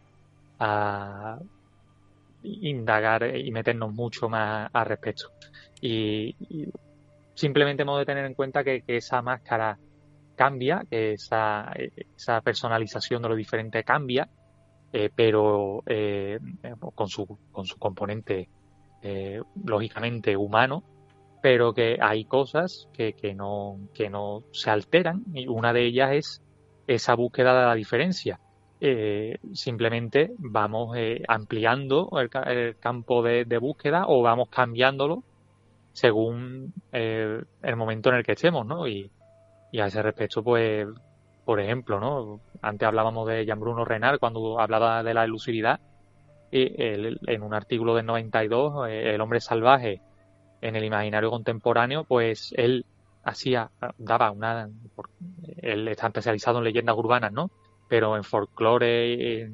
[2.41, 5.29] indagar y meternos mucho más al respecto.
[5.81, 6.35] Y,
[7.33, 9.77] simplemente hemos de tener en cuenta que, esa máscara
[10.35, 11.71] cambia, que esa,
[12.15, 14.27] esa, personalización de lo diferente cambia,
[14.93, 16.39] eh, pero eh,
[16.95, 18.49] con, su, con su componente
[19.63, 20.83] lógicamente humano,
[21.41, 26.11] pero que hay cosas que, que, no, que no se alteran y una de ellas
[26.11, 26.41] es
[26.87, 28.39] esa búsqueda de la diferencia.
[28.81, 35.23] Eh, simplemente vamos eh, ampliando el, campo de, búsqueda o vamos cambiándolo
[35.91, 38.87] según eh, el momento en el que estemos, ¿no?
[38.87, 39.11] Y,
[39.79, 40.87] a ese respecto, pues,
[41.49, 42.41] por ejemplo, ¿no?
[42.61, 45.79] Antes hablábamos de Jean Bruno Renard cuando hablaba de la elusividad.
[46.51, 49.99] Y en un artículo del 92, El hombre salvaje
[50.61, 52.85] en el imaginario contemporáneo, pues él
[53.23, 54.69] hacía, daba una,
[55.57, 57.49] él está especializado en leyendas urbanas, ¿no?
[57.87, 59.49] Pero en folclore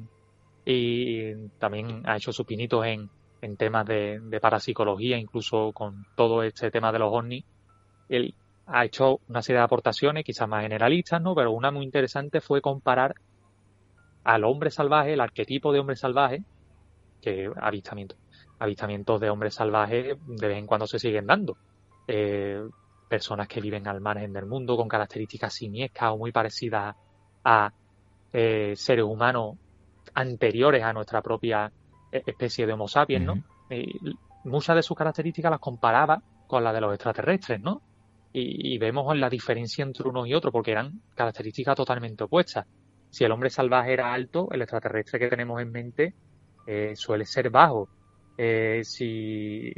[0.66, 3.08] y, también ha hecho sus pinitos en,
[3.40, 7.46] en temas de, de, parapsicología, incluso con todo este tema de los ovnis.
[8.10, 8.34] Él
[8.66, 11.34] ha hecho una serie de aportaciones, quizás más generalistas, ¿no?
[11.34, 13.14] Pero una muy interesante fue comparar
[14.24, 16.42] al hombre salvaje, el arquetipo de hombre salvaje,
[17.22, 18.18] que avistamientos,
[18.58, 21.56] avistamientos de hombres salvajes de vez en cuando se siguen dando.
[22.08, 22.60] Eh,
[23.08, 26.96] personas que viven al margen del mundo con características simiescas o muy parecidas
[27.44, 27.72] a
[28.32, 29.56] eh, seres humanos
[30.14, 31.70] anteriores a nuestra propia
[32.10, 33.42] eh, especie de Homo sapiens, ¿no?
[33.70, 33.98] Y
[34.44, 37.80] muchas de sus características las comparaba con las de los extraterrestres, ¿no?
[38.38, 42.66] Y, vemos la diferencia entre uno y otro, porque eran características totalmente opuestas.
[43.08, 46.14] Si el hombre salvaje era alto, el extraterrestre que tenemos en mente
[46.66, 47.88] eh, suele ser bajo.
[48.36, 49.72] Eh, si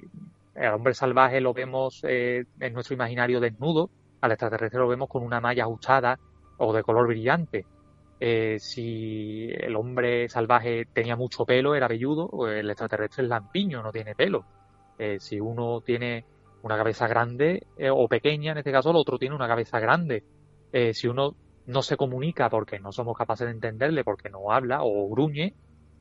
[0.56, 3.90] el hombre salvaje lo vemos eh, en nuestro imaginario desnudo,
[4.22, 6.18] al extraterrestre lo vemos con una malla ajustada
[6.56, 7.64] o de color brillante.
[8.59, 13.92] si el hombre salvaje tenía mucho pelo, era velludo, pues el extraterrestre es lampiño, no
[13.92, 14.44] tiene pelo.
[15.20, 16.24] si uno tiene
[16.62, 20.24] una cabeza grande o pequeña, en este caso el otro tiene una cabeza grande.
[20.92, 21.34] si uno
[21.66, 25.54] no se comunica porque no somos capaces de entenderle, porque no habla o gruñe,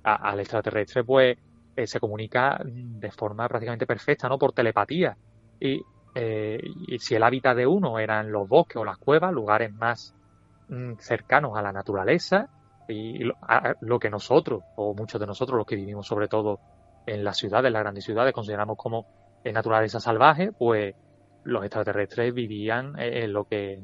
[0.03, 1.37] al extraterrestre pues
[1.75, 4.39] eh, se comunica de forma prácticamente perfecta, ¿no?
[4.39, 5.15] Por telepatía.
[5.59, 5.79] Y,
[6.15, 6.59] eh,
[6.97, 10.15] si el hábitat de uno eran los bosques o las cuevas, lugares más
[10.69, 12.49] mm, cercanos a la naturaleza,
[12.87, 13.19] y
[13.81, 16.59] lo, que nosotros, o muchos de nosotros, los que vivimos sobre todo
[17.05, 19.05] en las ciudades, las grandes ciudades, consideramos como
[19.53, 20.95] naturaleza salvaje, pues
[21.43, 23.81] los extraterrestres vivían en lo que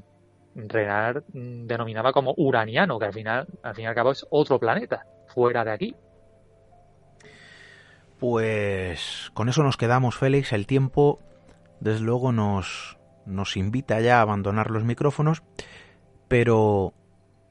[0.56, 4.60] Renard mm, denominaba como uraniano, que al final, al fin y al cabo es otro
[4.60, 5.96] planeta, fuera de aquí.
[8.20, 10.54] Pues con eso nos quedamos, Félix.
[10.54, 11.20] El tiempo,
[11.80, 15.44] desde luego, nos, nos invita ya a abandonar los micrófonos,
[16.28, 16.94] pero,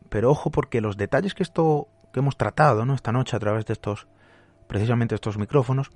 [0.09, 2.95] pero ojo porque los detalles que esto que hemos tratado ¿no?
[2.95, 4.07] esta noche a través de estos,
[4.67, 5.91] precisamente estos micrófonos,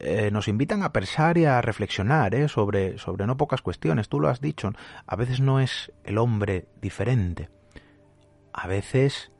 [0.00, 2.48] eh, nos invitan a pensar y a reflexionar ¿eh?
[2.48, 4.08] sobre, no pocas cuestiones.
[4.08, 4.72] Tú lo has dicho,
[5.06, 7.48] a veces no es el hombre diferente,
[8.52, 9.30] a veces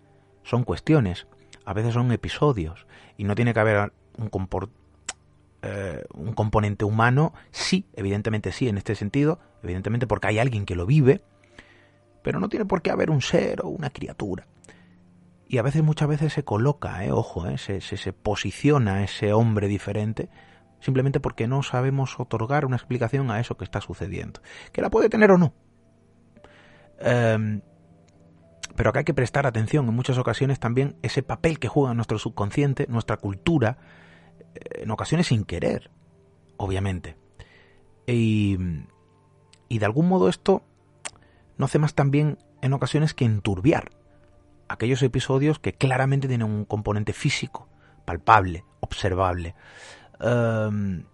[0.42, 1.26] son cuestiones,
[1.64, 2.86] a veces son episodios,
[3.16, 4.30] y no tiene que haber un,
[5.62, 10.76] eh, un componente humano, sí, evidentemente sí, en este sentido, evidentemente porque hay alguien que
[10.76, 11.22] lo vive,
[12.22, 14.46] pero no tiene por qué haber un ser o una criatura.
[15.54, 20.28] Y a veces, muchas veces se coloca, eh, ojo, eh, se, posiciona ese hombre diferente
[20.80, 24.40] simplemente porque no sabemos otorgar una explicación a eso que está sucediendo.
[24.72, 25.54] Que la puede tener o no.
[26.98, 27.60] Em,
[28.74, 32.18] pero acá hay que prestar atención en muchas ocasiones también ese papel que juega nuestro
[32.18, 33.78] subconsciente, nuestra cultura,
[34.56, 35.92] en ocasiones sin querer,
[36.56, 37.16] obviamente.
[38.08, 38.58] Y,
[39.68, 40.64] y de algún modo esto
[41.58, 43.92] no hace más también en ocasiones que enturbiar
[44.74, 47.68] aquellos episodios que claramente tienen un componente físico,
[48.04, 49.54] palpable, observable.
[50.20, 51.04] Em,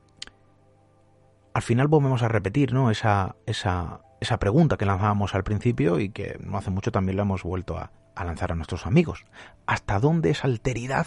[1.52, 2.90] al final volvemos a repetir ¿no?
[2.90, 7.22] esa, esa, esa pregunta que lanzábamos al principio y que no hace mucho también la
[7.22, 7.92] hemos vuelto a,
[8.22, 9.24] lanzar a nuestros amigos.
[9.66, 11.06] ¿Hasta dónde esa alteridad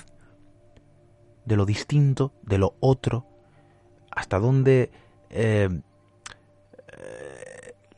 [1.45, 3.27] de lo distinto, de lo otro,
[4.09, 4.91] hasta dónde
[5.29, 5.69] eh,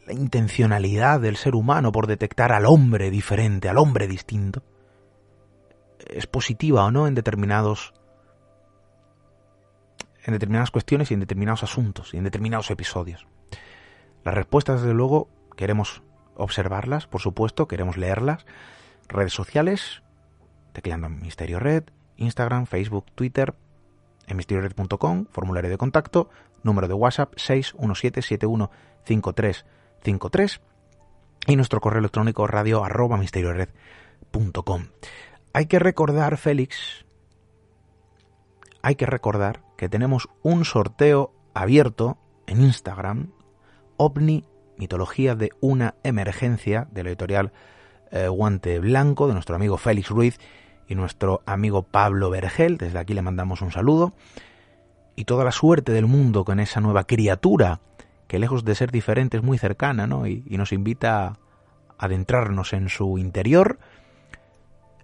[0.06, 4.62] la intencionalidad del ser humano por detectar al hombre diferente, al hombre distinto,
[6.08, 7.93] es positiva o no en determinados
[10.24, 13.28] en determinadas cuestiones y en determinados asuntos y en determinados episodios.
[14.24, 16.01] Las respuestas, desde luego, queremos
[16.36, 18.45] observarlas, por supuesto, queremos leerlas.
[19.08, 20.01] Redes sociales,
[20.74, 21.84] tecleando Misterio Red,
[22.18, 23.53] Instagram, Facebook, Twitter,
[24.26, 26.32] en misteriored.com, formulario de contacto,
[26.64, 27.34] número de WhatsApp
[30.06, 30.60] 617715353
[31.47, 33.20] y nuestro correo electrónico radio arroba.
[35.53, 37.06] Hay que recordar, Félix,
[38.82, 43.32] hay que recordar que tenemos un sorteo abierto en Instagram,
[43.97, 44.45] OVNI,
[44.78, 47.53] mitología de una emergencia, de la editorial
[48.12, 50.39] eh, Guante Blanco, de nuestro amigo Félix Ruiz,
[50.88, 54.14] y nuestro amigo Pablo Vergel, desde aquí le mandamos un saludo,
[55.16, 57.80] y toda la suerte del mundo con esa nueva criatura
[58.36, 60.28] que lejos de ser diferente es muy cercana ¿no?
[60.28, 61.38] y, nos invita a
[61.98, 63.80] adentrarnos en su interior.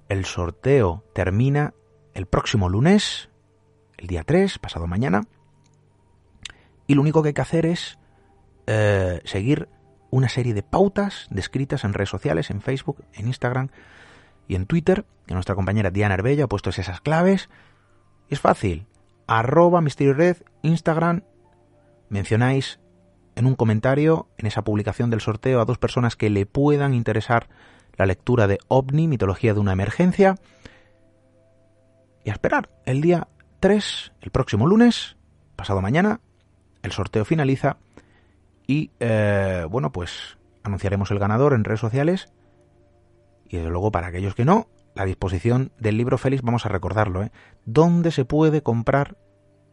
[0.10, 1.74] El sorteo termina
[2.14, 3.30] el próximo lunes,
[3.98, 5.24] el día 3, pasado mañana,
[6.88, 8.00] y lo único que hay que hacer es
[8.68, 9.70] eh, seguir
[10.10, 13.70] una serie de pautas descritas en redes sociales, en Facebook, en Instagram,
[14.46, 17.50] y en Twitter, que nuestra compañera Diana Arbella ha puesto esas claves.
[18.28, 18.88] Es fácil.
[19.26, 21.24] Arroba Misterio Red, Instagram,
[22.10, 22.82] mencionáis
[23.36, 27.48] en un comentario, en esa publicación del sorteo, a dos personas que le puedan interesar
[27.98, 30.36] la lectura de OVNI, mitología de una emergencia.
[32.24, 32.70] Y a esperar.
[32.86, 33.28] El día
[33.60, 35.18] 3, el próximo lunes,
[35.56, 36.22] pasado mañana,
[36.84, 37.78] el sorteo finaliza.
[38.68, 42.32] Y eh, bueno, pues anunciaremos el ganador en redes sociales
[43.52, 47.22] y desde luego para aquellos que no, la disposición del libro Félix, vamos a recordarlo,
[47.24, 47.32] ¿eh?
[47.66, 49.18] ¿Dónde se puede comprar,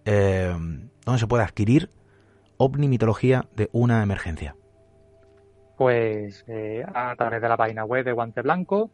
[0.04, 0.52] eh,
[1.04, 1.88] dónde se puede adquirir
[2.58, 4.54] OVNI Mitología de una emergencia?
[5.78, 8.90] pues eh, a través de la página web de Guante Blanco,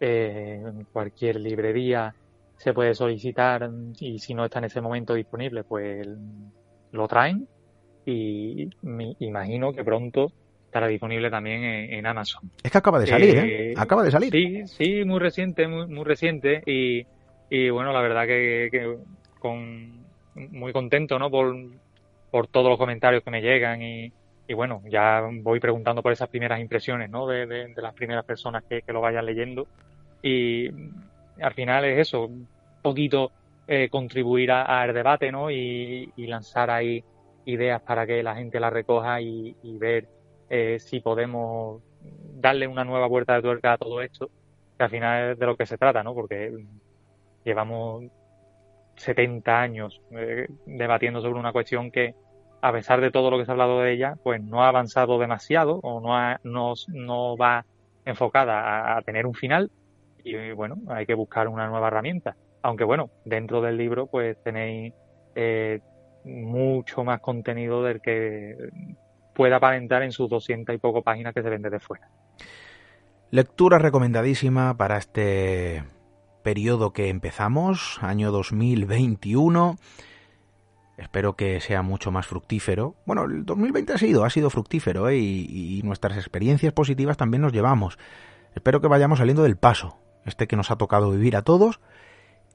[0.00, 2.14] eh, en cualquier librería
[2.56, 6.06] se puede solicitar y si no está en ese momento disponible, pues
[6.92, 7.48] lo traen
[8.06, 10.30] y me imagino que pronto
[10.64, 12.50] estará disponible también en, Amazon.
[12.62, 13.74] Es que acaba de salir, ¿eh?
[13.76, 14.30] Acaba de salir.
[14.30, 17.04] Sí, sí, muy reciente, muy, muy reciente y,
[17.50, 18.98] y bueno, la verdad que,
[19.40, 20.04] con
[20.34, 21.30] muy contento, ¿no?
[21.30, 21.54] Por,
[22.38, 24.12] por todos los comentarios que me llegan y,
[24.54, 27.26] bueno, ya voy preguntando por esas primeras impresiones, ¿no?
[27.26, 29.66] De, de, las primeras personas que, lo vayan leyendo.
[30.22, 30.68] Y
[31.42, 32.46] al final es eso, un
[32.80, 33.32] poquito
[33.66, 35.50] eh, contribuir al debate, ¿no?
[35.50, 37.02] Y, lanzar ahí
[37.44, 40.06] ideas para que la gente las recoja y, ver
[40.48, 41.82] eh, si podemos
[42.36, 44.30] darle una nueva vuelta de tuerca a todo esto,
[44.76, 46.14] que al final es de lo que se trata, ¿no?
[46.14, 46.56] Porque
[47.44, 48.04] llevamos
[48.98, 52.14] 70 años eh, debatiendo sobre una cuestión que,
[52.60, 55.18] a pesar de todo lo que se ha hablado de ella, pues no ha avanzado
[55.18, 57.64] demasiado o no, no, va
[58.04, 59.70] enfocada a, tener un final
[60.24, 62.36] y bueno, hay que buscar una nueva herramienta.
[62.62, 64.92] Aunque bueno, dentro del libro pues tenéis
[65.34, 65.80] eh,
[66.24, 68.56] mucho más contenido del que
[69.34, 72.08] pueda aparentar en sus doscientas y poco páginas que se vende de fuera.
[73.30, 75.84] Lectura recomendadísima para este
[76.42, 79.76] periodo que empezamos, año 2021
[80.98, 82.96] Espero que sea mucho más fructífero.
[83.06, 85.16] Bueno, el 2020 ha sido, ha sido fructífero ¿eh?
[85.16, 87.98] y, nuestras experiencias positivas también nos llevamos.
[88.56, 89.96] Espero que vayamos saliendo del paso,
[90.26, 91.78] este que nos ha tocado vivir a todos.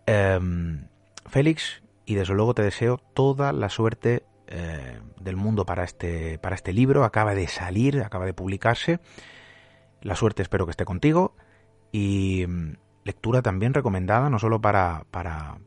[0.06, 0.88] Em,
[1.26, 6.56] Félix, y desde luego te deseo toda la suerte eh, del mundo para este, para
[6.56, 7.06] este libro.
[7.06, 9.00] Acaba de salir, acaba de publicarse.
[10.02, 11.38] La suerte espero que esté contigo.
[11.94, 12.74] Y mm,
[13.06, 15.60] lectura también recomendada, no solo para, para,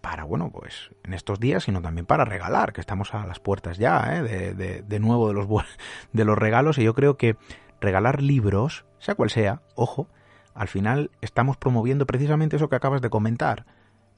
[0.00, 3.78] para, bueno, pues en estos días, sino también para regalar, que estamos a las puertas
[3.78, 4.22] ya, ¿eh?
[4.54, 5.46] de, de, nuevo de los,
[6.12, 7.36] de los regalos, y yo creo que
[7.80, 10.08] regalar libros, sea cual sea, ojo,
[10.54, 13.66] al final estamos promoviendo precisamente eso que acabas de comentar,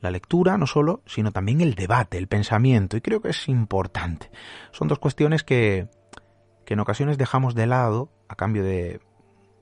[0.00, 4.30] la lectura no solo, sino también el debate, el pensamiento, y creo que es importante.
[4.70, 5.88] Son dos cuestiones que,
[6.64, 9.00] que en ocasiones dejamos de lado a cambio de,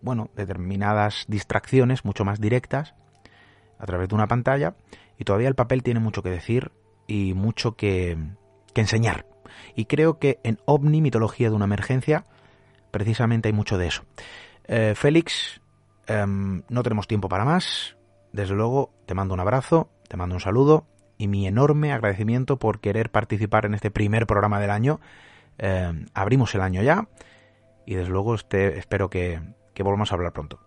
[0.01, 2.95] bueno, determinadas distracciones mucho más directas
[3.79, 4.75] a través de una pantalla
[5.19, 6.71] y todavía el papel tiene mucho que decir
[7.07, 8.17] y mucho que,
[8.75, 9.27] enseñar.
[9.75, 12.27] Y creo que en OVNI, mitología de una emergencia,
[12.93, 14.05] precisamente hay mucho de eso.
[14.69, 15.61] Eh, Félix,
[16.07, 17.97] em, no tenemos tiempo para más.
[18.33, 22.79] Desde luego, te mando un abrazo, te mando un saludo y mi enorme agradecimiento por
[22.79, 25.01] querer participar en este primer programa del año.
[25.59, 27.09] Em, abrimos el año ya
[27.85, 29.41] y desde luego este, espero que,
[29.75, 30.61] que volvamos a hablar pronto.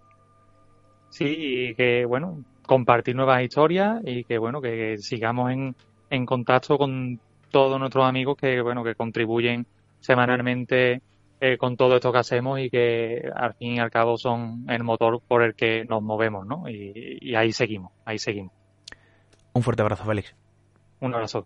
[1.12, 5.76] Sí, y que bueno, compartir nuevas historias y que bueno, que sigamos en,
[6.10, 7.20] en contacto con
[7.50, 9.68] todos nuestros amigos que bueno, que contribuyen
[10.00, 11.02] semanalmente
[11.42, 14.86] eh, con todo esto que hacemos y que al fin y al cabo son el
[14.86, 16.70] motor por el que nos movemos, ¿no?
[16.70, 18.54] Y, y ahí seguimos, ahí seguimos.
[19.52, 20.34] Un fuerte abrazo, Félix.
[21.02, 21.46] Un abrazo.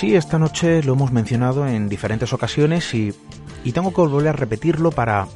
[0.00, 3.12] Sí, esta noche lo hemos mencionado en diferentes ocasiones y,
[3.74, 5.26] tengo que volver a repetirlo para,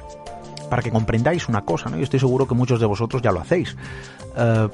[0.70, 1.98] para que comprendáis una cosa, ¿no?
[1.98, 3.76] Y estoy seguro que muchos de vosotros ya lo hacéis.
[4.38, 4.68] Eh,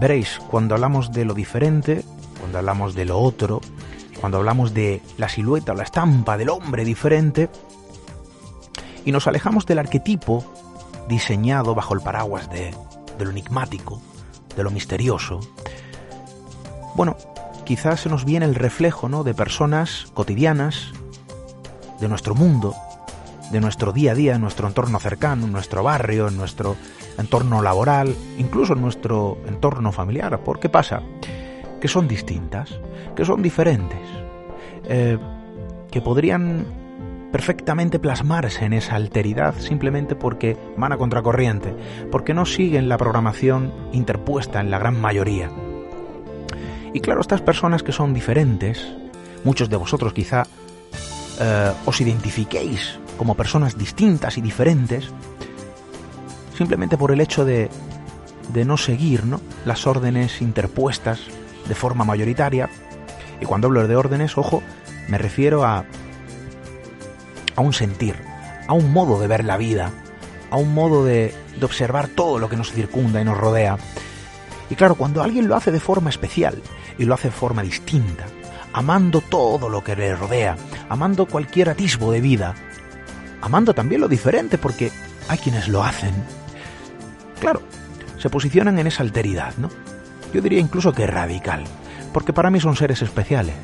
[0.00, 2.02] veréis, cuando hablamos de lo diferente,
[2.40, 3.60] cuando hablamos de lo otro,
[4.20, 7.50] cuando hablamos de la silueta o la estampa del hombre diferente,
[9.04, 10.42] y nos alejamos del arquetipo
[11.10, 12.74] diseñado bajo el paraguas de,
[13.18, 14.00] de lo enigmático,
[14.56, 15.40] de lo misterioso,
[16.94, 17.18] bueno,
[17.68, 19.24] quizás se nos viene el reflejo ¿no?
[19.24, 20.90] de personas cotidianas,
[22.00, 22.74] de nuestro mundo,
[23.52, 26.76] de nuestro día a día, en nuestro entorno cercano, en nuestro barrio, en nuestro
[27.18, 30.42] entorno laboral, incluso en nuestro entorno familiar.
[30.42, 31.02] ¿Por qué pasa?
[31.78, 32.80] Que son distintas,
[33.14, 34.00] que son diferentes,
[34.84, 35.18] eh,
[35.90, 36.64] que podrían
[37.30, 41.74] perfectamente plasmarse en esa alteridad simplemente porque van a contracorriente,
[42.10, 45.50] porque no siguen la programación interpuesta en la gran mayoría.
[46.92, 48.86] Y claro, estas personas que son diferentes,
[49.44, 50.44] muchos de vosotros quizá
[51.40, 55.10] eh, os identifiquéis como personas distintas y diferentes,
[56.56, 57.68] simplemente por el hecho de,
[58.52, 59.40] de no seguir ¿no?
[59.64, 61.20] las órdenes interpuestas
[61.68, 62.68] de forma mayoritaria.
[63.40, 64.62] Y cuando hablo de órdenes, ojo,
[65.08, 65.84] me refiero a,
[67.54, 68.16] a un sentir,
[68.66, 69.92] a un modo de ver la vida,
[70.50, 73.78] a un modo de, de observar todo lo que nos circunda y nos rodea.
[74.70, 76.62] Y claro, cuando alguien lo hace de forma especial
[76.98, 78.26] y lo hace de forma distinta,
[78.72, 80.56] amando todo lo que le rodea,
[80.88, 82.54] amando cualquier atisbo de vida,
[83.40, 84.90] amando también lo diferente porque
[85.28, 86.12] hay quienes lo hacen.
[87.40, 87.62] Claro,
[88.18, 89.70] se posicionan en esa alteridad, ¿no?
[90.32, 91.64] Yo diría incluso que radical,
[92.12, 93.54] porque para mí son seres especiales.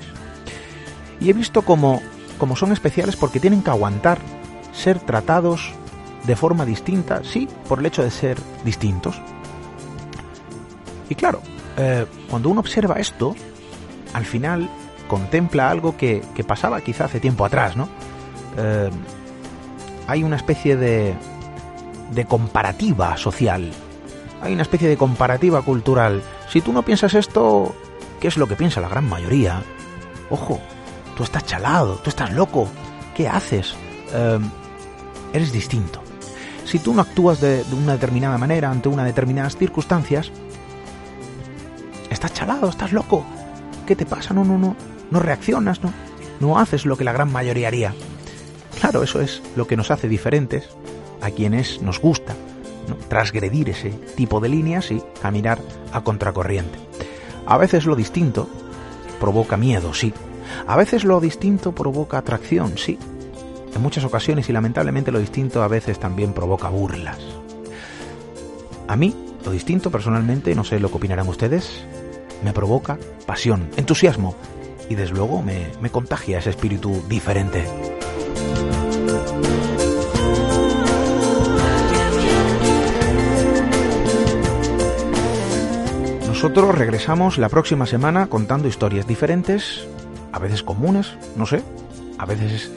[1.21, 2.01] Y he visto como,
[2.57, 4.19] son especiales porque tienen que aguantar
[4.73, 5.73] ser tratados
[6.25, 9.21] de forma distinta, sí, por el hecho de ser distintos.
[11.09, 11.41] Y claro,
[11.77, 13.35] eh, cuando uno observa esto,
[14.13, 14.69] al final
[15.09, 17.89] contempla algo que, que pasaba quizá hace tiempo atrás, ¿no?
[18.57, 18.91] Eh,
[20.07, 21.15] hay una especie de,
[22.13, 23.71] de comparativa social,
[24.43, 26.23] hay una especie de comparativa cultural.
[26.49, 27.75] Si tú no piensas esto,
[28.21, 29.63] ¿qué es lo que piensa la gran mayoría?
[30.31, 30.61] Ojo,
[31.17, 32.69] tú estás chalado, tú estás loco,
[33.15, 33.75] ¿qué haces?
[34.13, 34.39] Eh,
[35.33, 36.03] eres distinto.
[36.65, 40.33] Si tú no actúas de, de, una determinada manera ante unas determinadas circunstancias,
[42.15, 43.25] estás chalado, estás loco.
[43.87, 44.33] ¿Qué te pasa?
[44.33, 44.75] No, no, no,
[45.11, 45.93] no reaccionas, no,
[46.41, 47.95] no haces lo que la gran mayoría haría.
[48.81, 50.69] Claro, eso es lo que nos hace diferentes
[51.21, 52.35] a quienes nos gusta
[52.89, 52.97] ¿no?
[53.09, 55.59] transgredir ese tipo de líneas y caminar
[55.93, 56.79] a contracorriente.
[57.47, 58.49] A veces lo distinto
[59.21, 60.13] provoca miedo, sí.
[60.67, 62.99] A veces lo distinto provoca atracción, sí.
[63.75, 67.19] En muchas ocasiones y lamentablemente lo distinto a veces también provoca burlas.
[68.87, 69.15] A mí,
[69.45, 71.85] lo distinto personalmente, no sé lo que opinarán ustedes,
[72.43, 74.35] me provoca pasión, entusiasmo
[74.89, 77.65] y desde luego me, me contagia ese espíritu diferente.
[86.27, 89.87] Nosotros regresamos la próxima semana contando historias diferentes,
[90.31, 91.63] a veces comunes, no sé,
[92.19, 92.71] a veces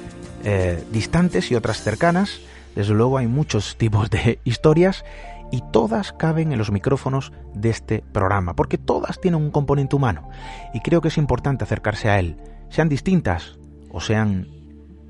[0.45, 2.39] eh, distantes y otras cercanas.
[2.75, 5.03] Desde luego hay muchos tipos de historias
[5.51, 10.29] y todas caben en los micrófonos de este programa, porque todas tienen un componente humano
[10.73, 12.37] y creo que es importante acercarse a él,
[12.69, 13.57] sean distintas
[13.91, 14.47] o sean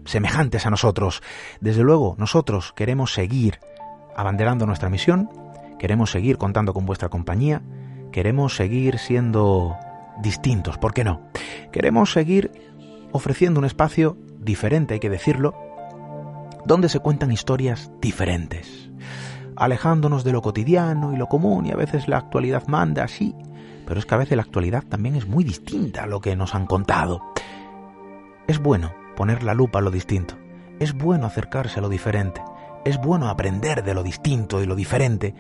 [0.06, 1.22] semejantes a nosotros.
[1.60, 3.60] Desde luego, nosotros queremos seguir
[4.16, 5.30] abanderando nuestra misión,
[5.80, 7.62] queremos seguir contando con vuestra compañía,
[8.12, 9.78] queremos seguir siendo
[10.22, 11.22] distintos, ¿por qué no?
[11.72, 12.52] Queremos seguir
[13.12, 15.56] ofreciendo un espacio diferente, hay que decirlo,
[16.66, 18.90] donde se cuentan historias diferentes,
[19.58, 23.36] alejándonos de lo cotidiano y lo común, y a veces la actualidad manda así,
[23.86, 26.54] pero es que a veces la actualidad también es muy distinta a lo que nos
[26.56, 27.22] han contado.
[28.48, 30.36] Es bueno poner la lupa a lo distinto,
[30.80, 32.42] es bueno acercarse a lo diferente,
[32.86, 35.34] es bueno aprender de lo distinto y lo diferente.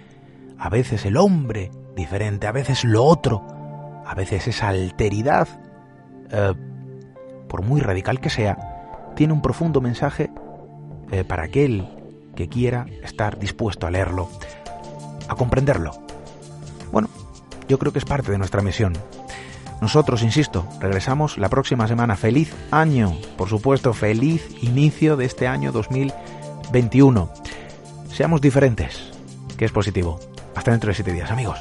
[0.57, 3.45] A veces el hombre diferente, a veces lo otro,
[4.05, 5.47] a veces esa alteridad,
[6.31, 6.53] eh,
[7.47, 10.31] por muy radical que sea, tiene un profundo mensaje
[11.11, 11.96] eh, para aquel
[12.37, 14.29] que quiera estar dispuesto a leerlo,
[15.27, 15.91] a comprenderlo.
[16.91, 17.09] Bueno,
[17.67, 18.93] yo creo que es parte de nuestra misión.
[19.81, 22.15] Nosotros, insisto, regresamos la próxima semana.
[22.15, 27.29] Feliz año, por supuesto, feliz inicio de este año 2021.
[28.11, 29.11] Seamos diferentes,
[29.57, 30.19] que es positivo.
[30.55, 31.59] Hasta dentro de siete días, amigos.